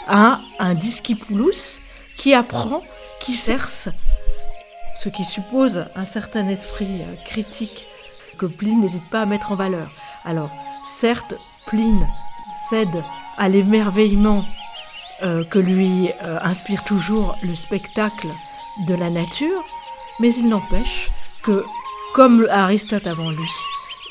[0.07, 1.81] à un discipulus
[2.15, 2.83] qui apprend,
[3.19, 3.89] qui cerce,
[4.97, 7.85] ce qui suppose un certain esprit critique
[8.37, 9.89] que Pline n'hésite pas à mettre en valeur.
[10.25, 10.51] Alors,
[10.83, 11.35] certes,
[11.65, 12.07] Pline
[12.69, 13.01] cède
[13.37, 14.45] à l'émerveillement
[15.23, 18.27] euh, que lui euh, inspire toujours le spectacle
[18.87, 19.63] de la nature,
[20.19, 21.09] mais il n'empêche
[21.43, 21.65] que,
[22.13, 23.49] comme Aristote avant lui,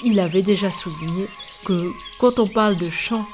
[0.04, 1.26] il avait déjà souligné
[1.64, 3.24] que quand on parle de chant,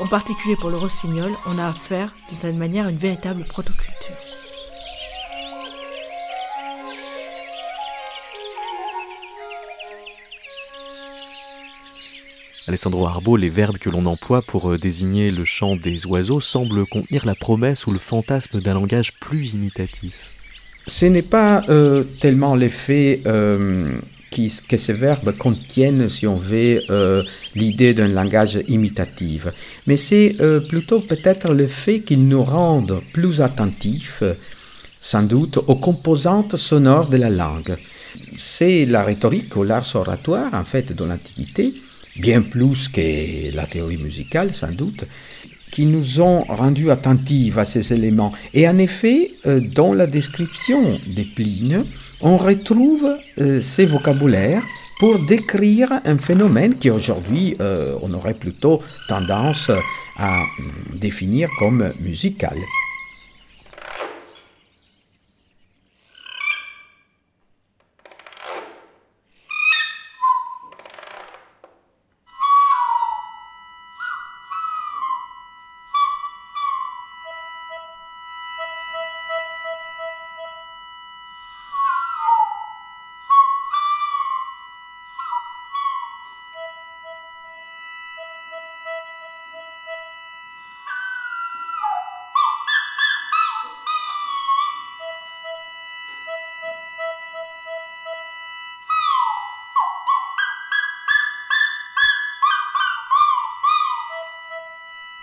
[0.00, 4.25] en particulier pour le rossignol, on a affaire d'une certaine manière à une véritable protoculture.
[12.68, 16.84] Alessandro Arbo, les verbes que l'on emploie pour euh, désigner le chant des oiseaux semblent
[16.84, 20.14] contenir la promesse ou le fantasme d'un langage plus imitatif.
[20.88, 23.98] Ce n'est pas euh, tellement l'effet euh,
[24.68, 26.82] que ces verbes contiennent, si on veut,
[27.54, 29.46] l'idée d'un langage imitatif,
[29.86, 30.36] mais c'est
[30.68, 34.22] plutôt peut-être le fait qu'ils nous rendent plus attentifs,
[35.00, 37.78] sans doute, aux composantes sonores de la langue.
[38.36, 41.72] C'est la rhétorique ou l'art oratoire, en fait, de l'Antiquité,
[42.20, 45.04] bien plus que la théorie musicale sans doute,
[45.70, 48.32] qui nous ont rendus attentifs à ces éléments.
[48.54, 51.84] Et en effet, euh, dans la description des Pline,
[52.20, 53.06] on retrouve
[53.38, 54.62] euh, ces vocabulaires
[54.98, 59.70] pour décrire un phénomène qui aujourd'hui euh, on aurait plutôt tendance
[60.16, 60.40] à
[60.94, 62.56] définir comme musical.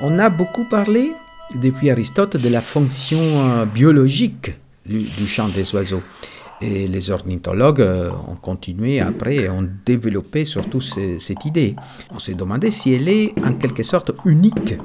[0.05, 1.13] On a beaucoup parlé,
[1.55, 4.51] depuis Aristote, de la fonction euh, biologique
[4.85, 6.03] du, chant des oiseaux.
[6.59, 11.77] Et les ornithologues euh, ont continué après et ont développé surtout ce, cette idée.
[12.11, 14.75] On s'est demandé si elle est en quelque sorte unique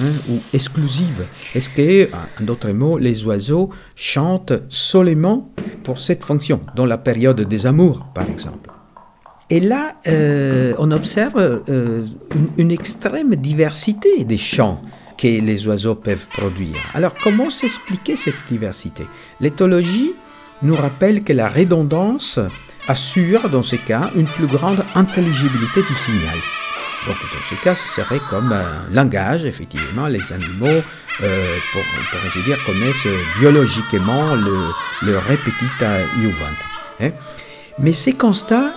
[0.00, 1.26] hein, ou exclusive.
[1.56, 5.50] Est-ce que, en d'autres mots, les oiseaux chantent seulement
[5.82, 8.70] pour cette fonction, dans la période des amours, par exemple?
[9.52, 12.06] Et là, euh, on observe euh,
[12.56, 14.80] une, extrême diversité des chants
[15.18, 16.78] que les oiseaux peuvent produire.
[16.94, 19.04] Alors, comment s'expliquer cette diversité?
[19.40, 20.14] L'éthologie
[20.62, 22.40] nous rappelle que la redondance
[22.88, 26.38] assure, dans ce cas, une plus grande intelligibilité du signal.
[27.06, 30.80] Donc, dans ce cas, ce serait comme un langage, effectivement, les animaux,
[31.22, 31.82] euh, pour,
[32.26, 33.06] ainsi dire, connaissent
[33.38, 34.56] biologiquement le,
[35.02, 36.56] le répétita iuvant.
[37.02, 37.10] Hein.
[37.78, 38.72] Mais ces constats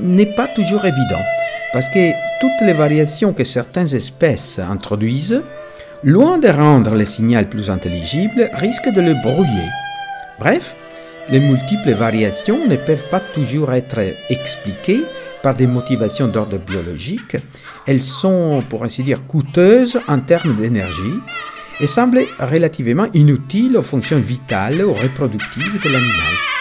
[0.00, 1.22] n'est pas toujours évident,
[1.72, 2.10] parce que
[2.40, 5.42] toutes les variations que certaines espèces introduisent,
[6.02, 9.70] loin de rendre le signal plus intelligible, risquent de le brouiller.
[10.38, 10.76] Bref,
[11.30, 15.04] les multiples variations ne peuvent pas toujours être expliquées
[15.42, 17.36] par des motivations d'ordre biologique.
[17.86, 21.20] Elles sont, pour ainsi dire, coûteuses en termes d'énergie
[21.80, 26.53] et semblent relativement inutiles aux fonctions vitales ou reproductives de l'animal.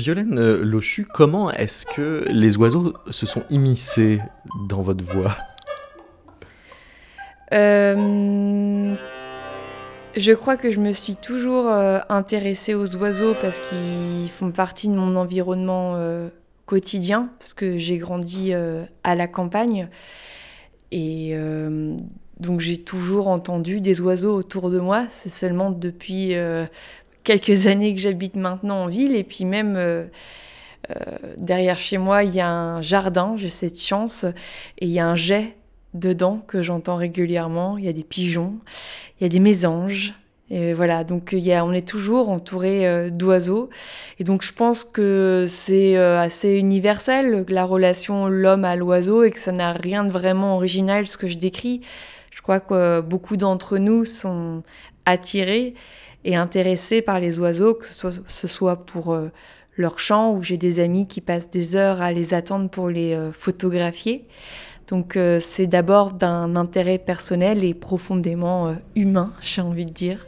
[0.00, 4.20] Violaine euh, Lochu, comment est-ce que les oiseaux se sont immiscés
[4.68, 5.36] dans votre voix?
[7.52, 8.94] Euh,
[10.16, 14.88] je crois que je me suis toujours euh, intéressée aux oiseaux parce qu'ils font partie
[14.88, 16.00] de mon environnement
[16.64, 19.88] quotidien, parce que j'ai grandi à la campagne.
[20.92, 21.36] Et
[22.38, 25.04] donc j'ai toujours entendu des oiseaux autour de moi.
[25.10, 26.34] C'est seulement depuis
[27.24, 29.14] quelques années que j'habite maintenant en ville.
[29.14, 30.06] Et puis même euh,
[30.90, 30.94] euh,
[31.36, 34.24] derrière chez moi, il y a un jardin, j'ai cette chance,
[34.78, 35.56] et il y a un jet
[35.94, 37.78] dedans que j'entends régulièrement.
[37.78, 38.54] Il y a des pigeons,
[39.18, 40.14] il y a des mésanges.
[40.52, 43.70] Et voilà, donc on est toujours entouré euh, d'oiseaux.
[44.18, 49.38] Et donc je pense que c'est assez universel, la relation l'homme à l'oiseau, et que
[49.38, 51.82] ça n'a rien de vraiment original ce que je décris.
[52.32, 54.64] Je crois que beaucoup d'entre nous sont
[55.04, 55.74] attirés
[56.24, 59.30] et intéressés par les oiseaux, que ce soit, pour euh,
[59.76, 63.14] leur chant, ou j'ai des amis qui passent des heures à les attendre pour les
[63.14, 64.26] euh, photographier.
[64.88, 70.26] Donc euh, c'est d'abord d'un intérêt personnel et profondément humain, j'ai envie de dire.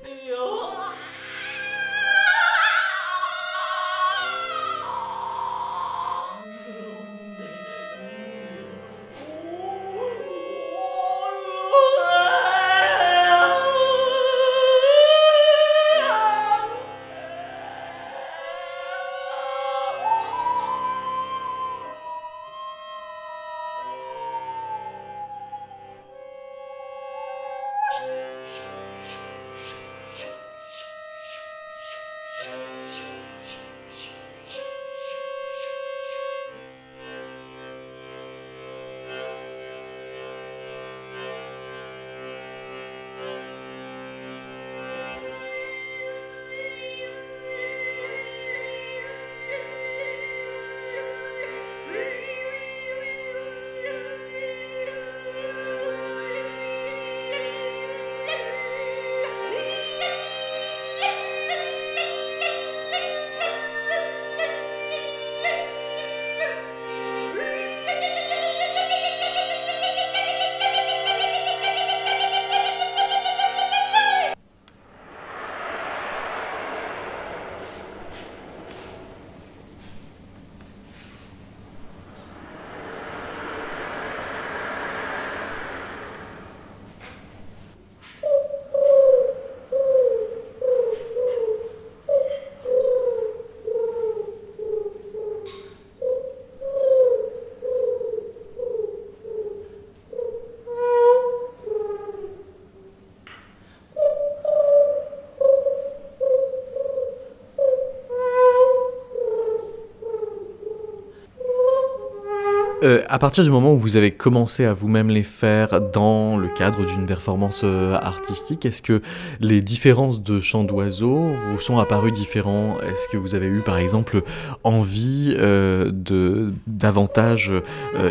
[112.82, 116.48] Euh, à partir du moment où vous avez commencé à vous-même les faire dans le
[116.48, 119.00] cadre d'une performance euh, artistique, est-ce que
[119.38, 122.80] les différences de chants d'oiseaux vous sont apparues différents?
[122.80, 124.22] Est-ce que vous avez eu par exemple
[124.64, 127.52] envie euh, de davantage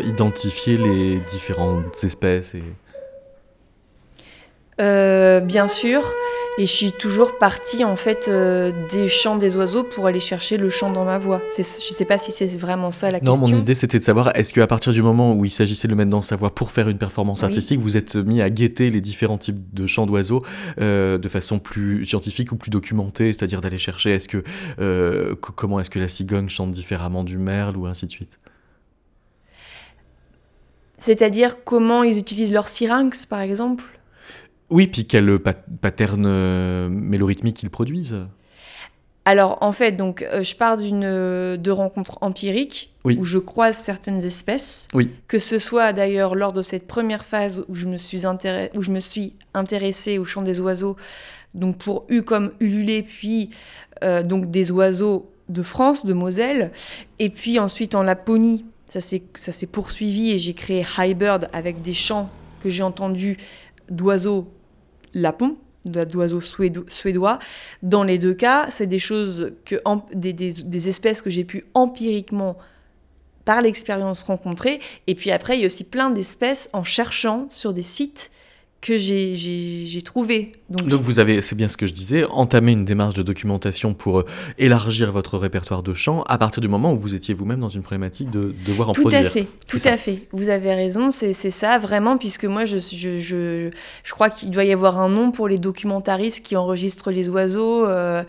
[0.04, 2.56] identifier les différentes espèces.
[5.52, 6.02] Bien sûr.
[6.58, 10.56] Et je suis toujours partie en fait euh, des chants des oiseaux pour aller chercher
[10.56, 11.42] le chant dans ma voix.
[11.56, 13.34] Je sais pas si c'est vraiment ça la question.
[13.34, 15.92] Non, mon idée c'était de savoir est-ce qu'à partir du moment où il s'agissait de
[15.92, 18.90] le mettre dans sa voix pour faire une performance artistique, vous êtes mis à guetter
[18.90, 20.42] les différents types de chants d'oiseaux
[20.80, 24.42] euh, de façon plus scientifique ou plus documentée, c'est-à-dire d'aller chercher est-ce que
[24.80, 28.38] euh, comment est-ce que la cigogne chante différemment du merle ou ainsi de suite?
[30.98, 33.84] C'est-à-dire comment ils utilisent leur syrinx par exemple?
[34.72, 38.26] Oui, puis quel pattern euh, mélorhythmique ils produisent
[39.24, 43.76] alors en fait, donc euh, je pars d'une euh, de rencontres empiriques où je croise
[43.76, 44.88] certaines espèces.
[44.94, 45.10] Oui.
[45.28, 48.24] Que ce soit d'ailleurs lors de cette première phase où je me suis
[48.74, 50.96] où je me suis intéressée au chant des oiseaux,
[51.54, 53.50] donc pour U comme ululé, puis
[54.24, 56.72] donc des oiseaux de France, de Moselle,
[57.20, 61.48] et puis ensuite en Laponie, ça s'est ça s'est poursuivi et j'ai créé High Bird
[61.52, 62.28] avec des chants
[62.60, 63.36] que j'ai entendus
[63.88, 64.48] d'oiseaux
[65.14, 67.38] lapons, d'oiseaux suédois.
[67.82, 69.76] Dans les deux cas, c'est des choses que
[70.14, 72.56] des espèces que j'ai pu empiriquement
[73.44, 74.80] par l'expérience rencontrer.
[75.06, 78.30] Et puis après, il y a aussi plein d'espèces en cherchant sur des sites
[78.82, 80.52] que j'ai trouvé.
[80.68, 83.94] Donc, Donc vous avez, c'est bien ce que je disais, entamé une démarche de documentation
[83.94, 84.26] pour euh,
[84.58, 87.82] élargir votre répertoire de chants à partir du moment où vous étiez vous-même dans une
[87.82, 89.20] problématique de devoir en tout produire.
[89.20, 90.26] Tout à fait, tout à fait.
[90.32, 93.70] Vous avez raison, c'est ça vraiment, puisque moi je, je, je,
[94.02, 97.86] je crois qu'il doit y avoir un nom pour les documentaristes qui enregistrent les oiseaux.
[97.86, 98.24] Euh,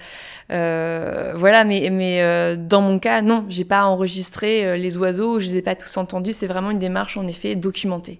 [0.51, 5.58] euh, voilà, mais, mais dans mon cas, non, j'ai pas enregistré les oiseaux, je les
[5.58, 8.20] ai pas tous entendus, c'est vraiment une démarche en effet documentée.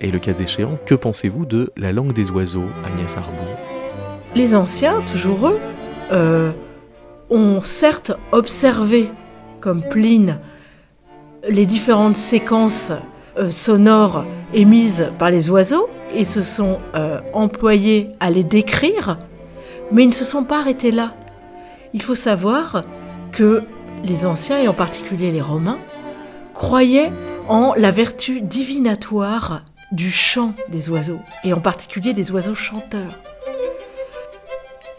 [0.00, 3.44] Et le cas échéant, que pensez-vous de la langue des oiseaux, Agnès Arbou
[4.34, 5.58] Les anciens, toujours eux,
[6.12, 6.52] euh,
[7.30, 9.08] ont certes observé,
[9.60, 10.38] comme Pline,
[11.48, 12.92] les différentes séquences
[13.38, 19.18] euh, sonores émises par les oiseaux et se sont euh, employés à les décrire,
[19.92, 21.14] mais ils ne se sont pas arrêtés là.
[21.94, 22.82] Il faut savoir
[23.32, 23.62] que
[24.04, 25.78] les anciens, et en particulier les Romains,
[26.52, 27.10] croyaient
[27.48, 33.18] en la vertu divinatoire du chant des oiseaux, et en particulier des oiseaux chanteurs.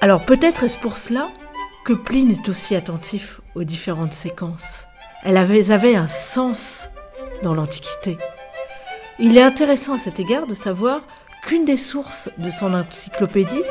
[0.01, 1.27] Alors peut-être est-ce pour cela
[1.85, 4.87] que Pline est aussi attentif aux différentes séquences.
[5.23, 6.89] Elles avaient, un sens
[7.41, 8.17] dans l'Antiquité.
[9.17, 11.01] Il est intéressant à cet égard de savoir
[11.43, 13.63] qu'une des sources de son encyclopédie,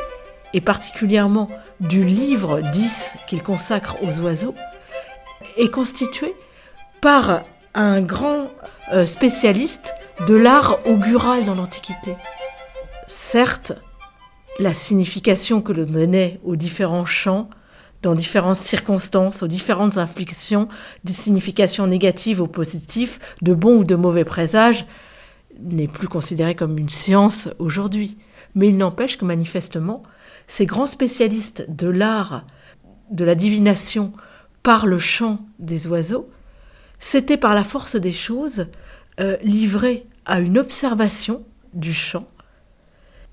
[0.53, 1.49] et particulièrement
[1.81, 4.55] du livre 10 qu'il consacre aux oiseaux,
[5.57, 6.35] est constituée
[7.01, 7.43] par
[7.75, 8.51] un grand
[8.93, 9.95] euh, spécialiste
[10.27, 12.17] de l'art augural dans l'Antiquité.
[13.09, 13.73] Certes,
[14.59, 17.51] la signification que l'on donnait aux différents chants,
[18.03, 20.69] dans différentes circonstances, aux différentes inflexions,
[21.05, 24.87] des significations négatives ou positives, de bons ou de mauvais présages,
[25.61, 28.19] n'est plus considérée comme une science aujourd'hui.
[28.55, 30.03] Mais il n'empêche que manifestement,
[30.47, 32.45] ces grands spécialistes de l'art,
[33.11, 34.13] de la divination
[34.63, 36.29] par le chant des oiseaux,
[37.05, 38.65] c'était par la force des choses
[39.21, 41.45] euh, livré à une observation
[41.75, 42.27] du chant,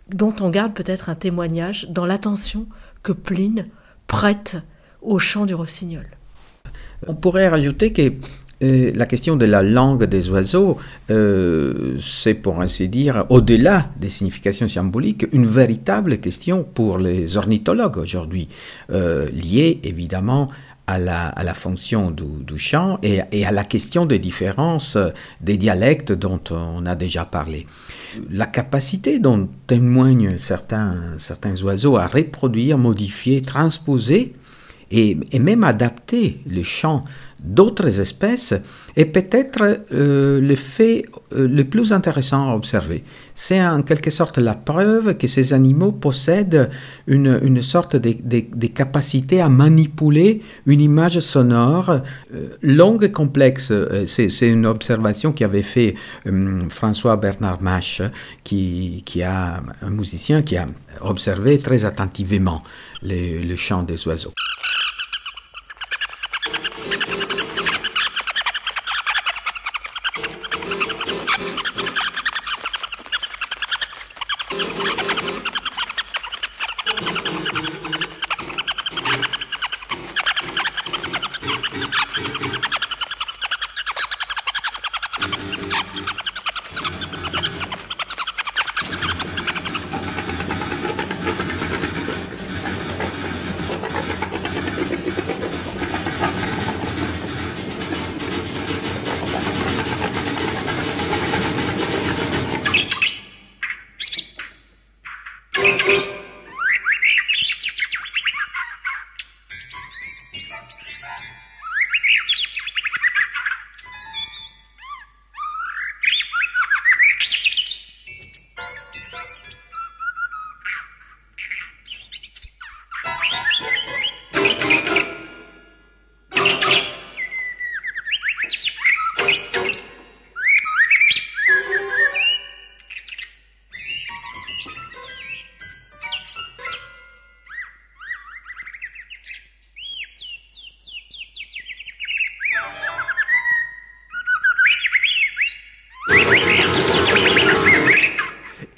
[0.09, 2.67] dont on garde peut-être un témoignage dans l'attention
[3.01, 3.67] que Pline
[4.07, 4.57] prête
[5.01, 6.05] au chant du rossignol.
[7.07, 8.11] On pourrait rajouter que
[8.61, 10.76] euh, la question de la langue des oiseaux,
[11.09, 17.97] euh, c'est pour ainsi dire, au-delà des significations symboliques, une véritable question pour les ornithologues
[17.97, 18.49] aujourd'hui,
[18.89, 20.47] liée évidemment
[20.91, 24.97] à la, fonction du, chant et, à la question des différences
[25.41, 27.65] des dialectes dont on a déjà parlé.
[28.29, 34.33] La capacité dont témoignent certains, certains oiseaux à reproduire, modifier, transposer
[34.91, 37.01] et, et même adapter le chant
[37.43, 38.53] d'autres espèces
[38.95, 43.03] est peut-être euh, le fait euh, le plus intéressant à observer.
[43.33, 46.69] C'est en quelque sorte la preuve que ces animaux possèdent
[47.07, 51.89] une, une sorte de, capacité à manipuler une image sonore
[52.33, 53.73] euh, longue et complexe.
[54.05, 55.95] C'est une observation qu'avait fait
[56.69, 58.01] François Bernard Mache,
[58.43, 60.67] qui, qui a un musicien qui a
[61.01, 62.63] observé très attentivement
[63.03, 64.33] le chant des oiseaux.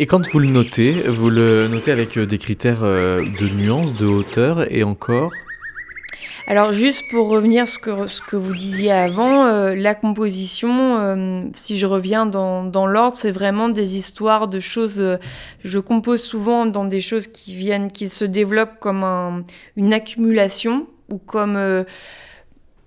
[0.04, 3.98] Et quand vous le notez, vous le notez avec euh, des critères euh, de nuance,
[3.98, 5.32] de hauteur et encore
[6.46, 11.78] alors juste pour revenir ce que, ce que vous disiez avant, euh, la composition, si
[11.78, 15.20] je reviens dans, dans l'ordre, c'est vraiment des histoires de choses.
[15.64, 19.46] Je compose souvent dans des choses qui viennent, qui se développent comme un,
[19.78, 21.58] une accumulation ou comme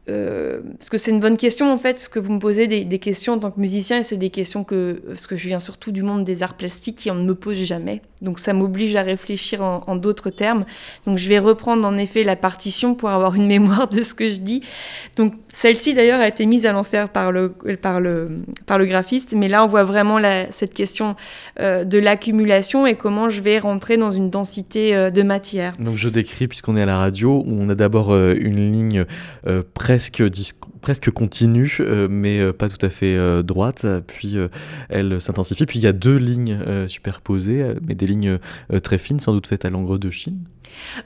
[0.09, 2.99] euh, parce que c'est une bonne question en fait, ce que vous me posez des,
[2.99, 5.91] questions en tant que musicien, et c'est des questions que, parce que je viens surtout
[5.91, 8.03] du monde des arts plastiques qui on ne me pose jamais.
[8.23, 10.65] Donc ça m'oblige à réfléchir en, d'autres termes.
[11.05, 14.31] Donc je vais reprendre en effet la partition pour avoir une mémoire de ce que
[14.31, 14.63] je dis.
[15.17, 17.51] Donc celle-ci d'ailleurs a été mise à l'enfer par le,
[17.81, 21.17] par, le, par le graphiste, mais là on voit vraiment cette question
[21.61, 25.73] euh, de l'accumulation et comment je vais rentrer dans une densité euh, de matière.
[25.79, 29.05] Donc je décris, puisqu'on est à la radio, où on a d'abord une ligne
[29.47, 29.63] euh,
[29.97, 30.23] presque,
[30.83, 34.37] presque continue, euh, mais euh, pas tout à fait euh, droite, puis
[34.89, 35.67] elle s'intensifie.
[35.67, 38.39] Puis il y a deux lignes superposées, mais des lignes
[38.83, 40.39] très fines, sans doute faites à l'encre de Chine.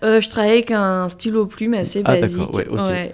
[0.03, 2.53] je travaille avec un stylo plume assez Ah, basique.
[2.53, 2.69] ouais.
[2.69, 3.13] Ouais.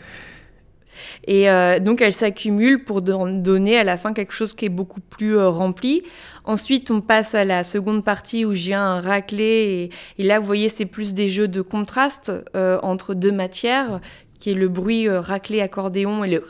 [1.28, 4.70] Et euh, donc elles s'accumulent pour don- donner à la fin quelque chose qui est
[4.70, 6.02] beaucoup plus euh, rempli.
[6.44, 9.90] Ensuite, on passe à la seconde partie où j'ai un raclé.
[10.18, 14.00] Et, et là, vous voyez, c'est plus des jeux de contraste euh, entre deux matières,
[14.38, 16.42] qui est le bruit euh, raclé accordéon et le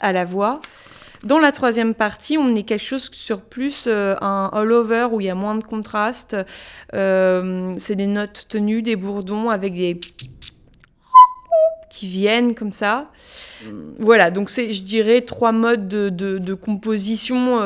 [0.00, 0.60] à la voix.
[1.24, 5.26] Dans la troisième partie, on est quelque chose sur plus euh, un all-over où il
[5.26, 6.36] y a moins de contraste.
[6.92, 9.98] Euh, c'est des notes tenues, des bourdons avec des
[11.88, 13.10] qui viennent comme ça.
[13.98, 17.60] Voilà, donc c'est, je dirais, trois modes de, composition.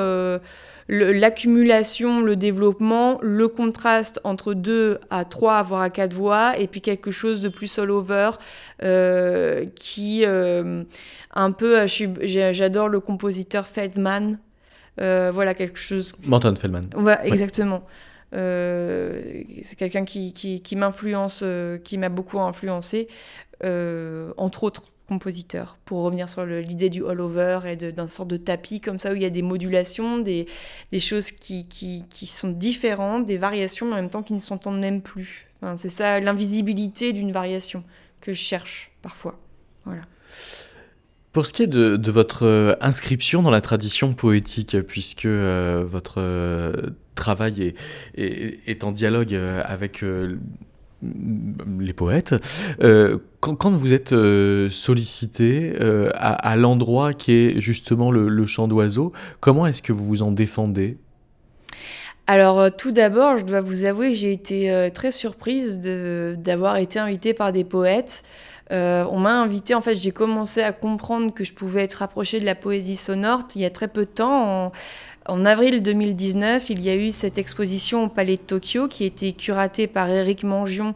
[0.88, 6.80] L'accumulation, le développement, le contraste entre deux à trois, voire à quatre voix, et puis
[6.80, 8.30] quelque chose de plus all-over
[8.82, 10.84] euh, qui, euh,
[11.34, 14.38] un peu, j'ai- j'adore le compositeur Feldman.
[15.00, 16.88] Euh, voilà, quelque chose Morton Feldman.
[16.96, 17.84] Ouais, exactement.
[18.34, 23.08] Euh, c'est quelqu'un qui, qui, qui m'influence, euh, qui m'a beaucoup influencé,
[23.64, 28.80] euh, entre autres compositeurs, pour revenir sur l'idée du all-over et d'un sorte de tapis
[28.80, 30.46] comme ça où il y a des modulations, des,
[30.92, 34.38] des choses qui, qui, qui sont différentes, des variations mais en même temps qui ne
[34.38, 35.48] s'entendent même plus.
[35.76, 37.82] C'est ça l'invisibilité d'une variation
[38.20, 39.38] que je cherche parfois.
[39.84, 40.02] Voilà.
[41.32, 46.16] Pour ce qui est de, votre euh, inscription dans la tradition poétique, puisque euh, votre
[46.20, 46.72] euh,
[47.14, 47.74] travail
[48.14, 50.04] est, est- en dialogue avec
[51.02, 52.34] les poètes,
[52.82, 58.46] euh, quand, quand vous êtes euh, sollicité euh, à, l'endroit qui est justement le, le
[58.46, 60.96] chant d'oiseau, comment est-ce que vous vous en défendez?
[62.26, 66.98] Alors euh, tout d'abord, je dois vous avouer que j'ai été très surprise d'avoir été
[66.98, 68.22] invitée par des poètes.
[68.70, 72.44] On m'a invitée, en fait, j'ai commencé à comprendre que je pouvais être rapprochée de
[72.44, 74.72] la poésie sonore il y a très peu de temps,
[75.28, 79.06] en avril 2019, il y a eu cette exposition au Palais de Tokyo qui a
[79.06, 80.94] été curatée par Eric Mangion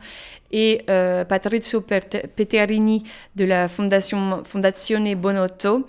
[0.50, 3.04] et euh, Patrizio Peterini
[3.36, 5.84] de la Fondation Fondazione Bonotto,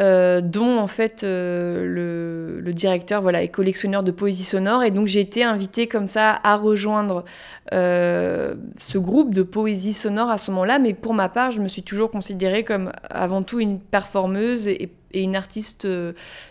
[0.00, 4.82] euh, dont en fait euh, le, directeur voilà, est collectionneur de poésie sonore.
[4.82, 7.24] Et donc j'ai été invitée comme ça à rejoindre
[7.72, 10.80] euh, ce groupe de poésie sonore à ce moment-là.
[10.80, 14.90] Mais pour ma part, je me suis toujours considérée comme avant tout une performeuse et
[15.12, 15.86] une artiste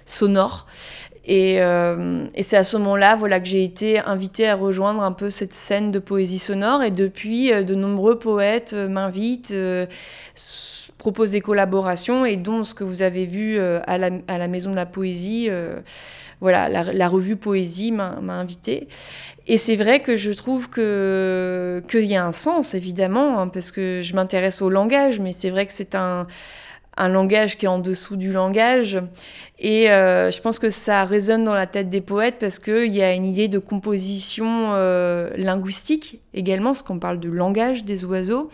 [0.06, 0.66] sonore.
[1.26, 5.14] Et, euh, et c'est à ce moment-là voilà, que j'ai été invitée à rejoindre un
[5.14, 6.84] peu cette scène de poésie sonore.
[6.84, 9.56] Et depuis, de nombreux poètes m'invitent
[11.04, 14.48] propose des collaborations et dont ce que vous avez vu euh, à, la, à, la,
[14.48, 15.82] Maison de la Poésie, euh,
[16.40, 18.88] voilà, la, revue Poésie m'a invité.
[19.46, 23.72] Et c'est vrai que je trouve que qu'il y a un sens, évidemment, hein, parce
[23.72, 26.26] que je m'intéresse au langage, mais c'est vrai que c'est un,
[26.98, 29.02] un langage qui est en dessous du langage.
[29.60, 33.02] Et euh, je pense que ça résonne dans la tête des poètes parce qu'il y
[33.02, 38.50] a une idée de composition euh, linguistique également, parce qu'on parle de langage des oiseaux.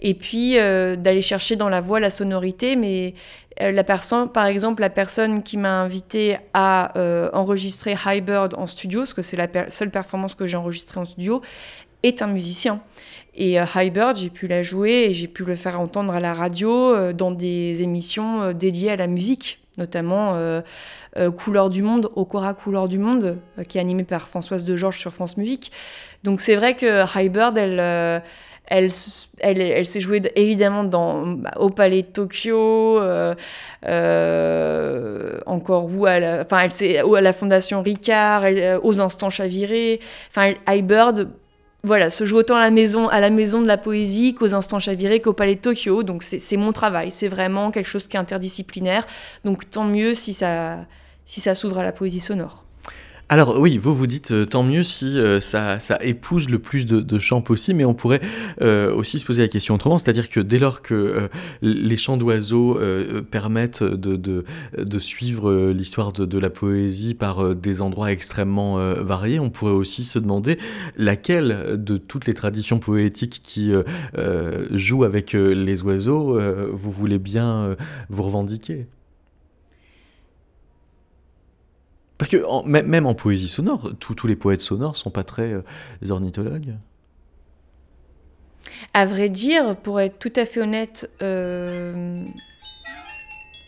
[0.00, 2.76] Et puis euh, d'aller chercher dans la voix la sonorité.
[2.76, 3.14] Mais
[3.58, 6.92] la personne, par exemple, la personne qui m'a invité à
[7.32, 11.06] enregistrer High Bird en studio, parce que c'est la seule performance que j'ai enregistrée en
[11.06, 11.40] studio,
[12.02, 12.82] est un musicien.
[13.36, 16.32] Et euh, Bird, j'ai pu la jouer et j'ai pu le faire entendre à la
[16.32, 20.40] radio euh, dans des émissions euh, dédiées à la musique, notamment
[21.36, 25.12] Couleur du Monde, Okora Couleur du Monde, qui est animée par Françoise de Georges sur
[25.12, 25.70] France Musique.
[26.24, 28.22] Donc c'est vrai que Bird, elle
[28.68, 28.90] elle,
[29.38, 32.98] elle, elle s'est jouée évidemment bah, au Palais de Tokyo,
[35.46, 38.44] encore où à la, enfin, elle à la Fondation Ricard,
[38.82, 40.00] aux Instants Chavirés.
[40.30, 41.28] Enfin, Bird,
[41.84, 44.80] voilà, se joue autant à la maison, à la maison de la poésie qu'aux instants
[44.80, 46.02] chavirés qu'au palais de Tokyo.
[46.02, 49.06] Donc c'est mon travail, c'est vraiment quelque chose qui est interdisciplinaire.
[49.44, 50.84] Donc tant mieux si ça,
[51.26, 52.65] si ça s'ouvre à la poésie sonore.
[53.28, 56.86] Alors oui, vous vous dites euh, tant mieux si euh, ça, ça, épouse le plus
[56.86, 58.20] de, de, chants possible, mais on pourrait
[58.62, 61.28] euh, aussi se poser la question autrement, c'est-à-dire que dès lors que
[61.60, 62.78] les chants d'oiseaux
[63.30, 64.44] permettent de, de,
[64.78, 70.18] de suivre l'histoire de, la poésie par des endroits extrêmement variés, on pourrait aussi se
[70.18, 70.58] demander
[70.96, 73.72] laquelle de toutes les traditions poétiques qui
[74.70, 76.38] jouent avec les oiseaux
[76.72, 77.76] vous voulez bien
[78.08, 78.86] vous revendiquer?
[82.18, 85.62] Parce que même en poésie sonore, tous les poètes sonores sont pas très euh,
[86.08, 86.76] ornithologues.
[88.94, 92.24] À vrai dire, pour être tout à fait honnête, euh,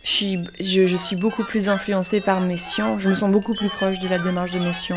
[0.03, 2.99] je, suis beaucoup plus influencée par Messiaen.
[2.99, 4.96] Je me sens beaucoup plus proche de la démarche de Messiaen.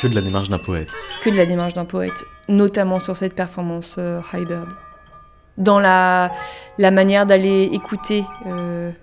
[0.00, 0.92] Que de la démarche d'un poète.
[1.22, 4.68] Que de la démarche d'un poète, notamment sur cette performance euh, High Bird.
[5.58, 6.32] Dans la,
[6.78, 8.24] la manière d'aller écouter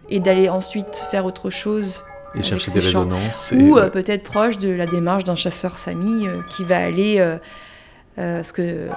[0.09, 2.03] et d'aller ensuite faire autre chose
[2.35, 3.53] et chercher des résonances.
[3.55, 7.17] Ou euh, peut-être proche de la démarche d'un chasseur sami euh, qui va aller.
[7.19, 7.37] Euh,
[8.17, 8.89] parce que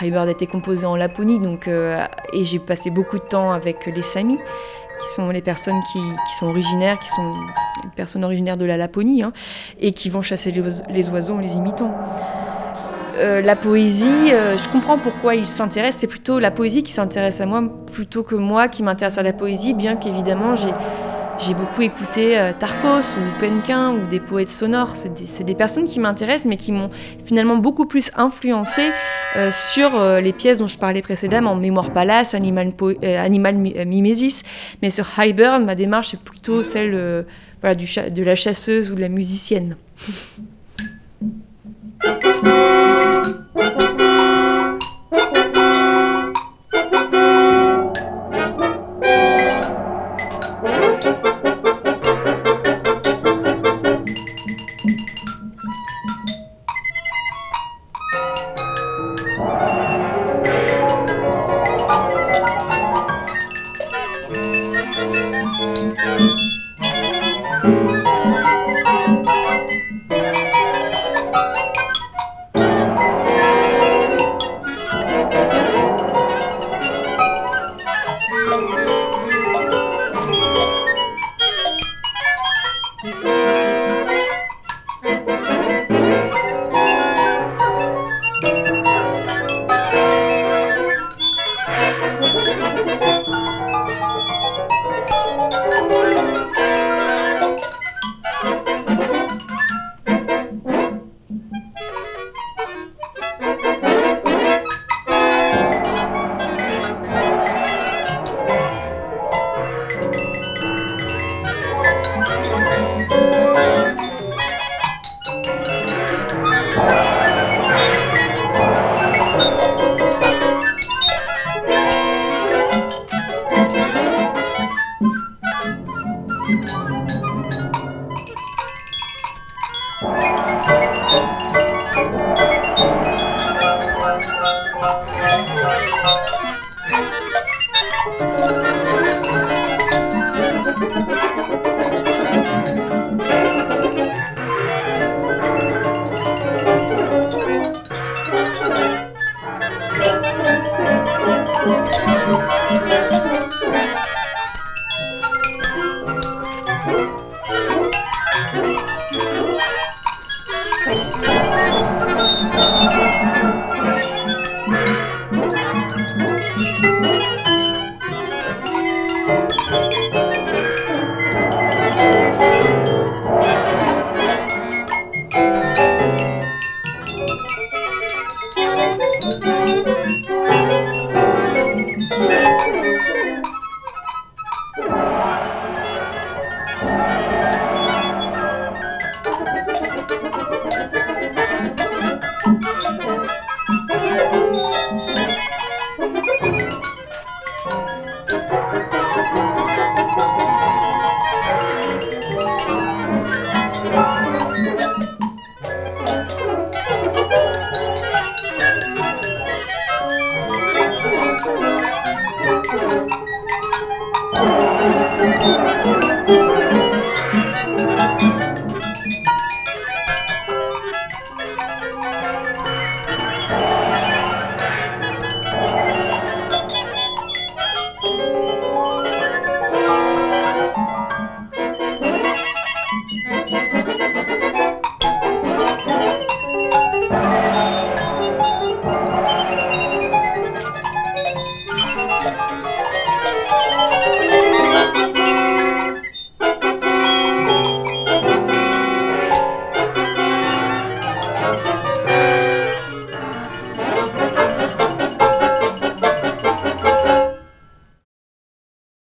[0.00, 4.02] Hybrid a été composé en Laponie, donc, et j'ai passé beaucoup de temps avec les
[4.02, 4.38] Samis,
[5.00, 7.34] qui sont les personnes qui, qui, sont originaires, qui sont
[7.82, 9.32] les personnes originaires de la Laponie, hein,
[9.80, 11.92] et qui vont chasser les, oiseaux en les imitant.
[13.16, 17.64] la poésie, je comprends pourquoi ils s'intéressent, c'est plutôt la poésie qui s'intéresse à moi
[17.92, 20.70] plutôt que moi qui m'intéresse à la poésie, bien qu'évidemment j'ai
[21.38, 24.96] j'ai beaucoup écouté euh, Tarkos ou Penquin ou des poètes sonores.
[24.96, 26.90] C'est des, personnes qui m'intéressent, mais qui m'ont
[27.24, 28.90] finalement beaucoup plus influencé
[29.36, 32.72] euh, sur euh, les pièces dont je parlais précédemment, Mémoire Palace, Animal,
[33.02, 34.42] Animal Mimesis.
[34.82, 39.76] Mais sur Highburn, ma démarche est plutôt celle de la chasseuse ou de la musicienne.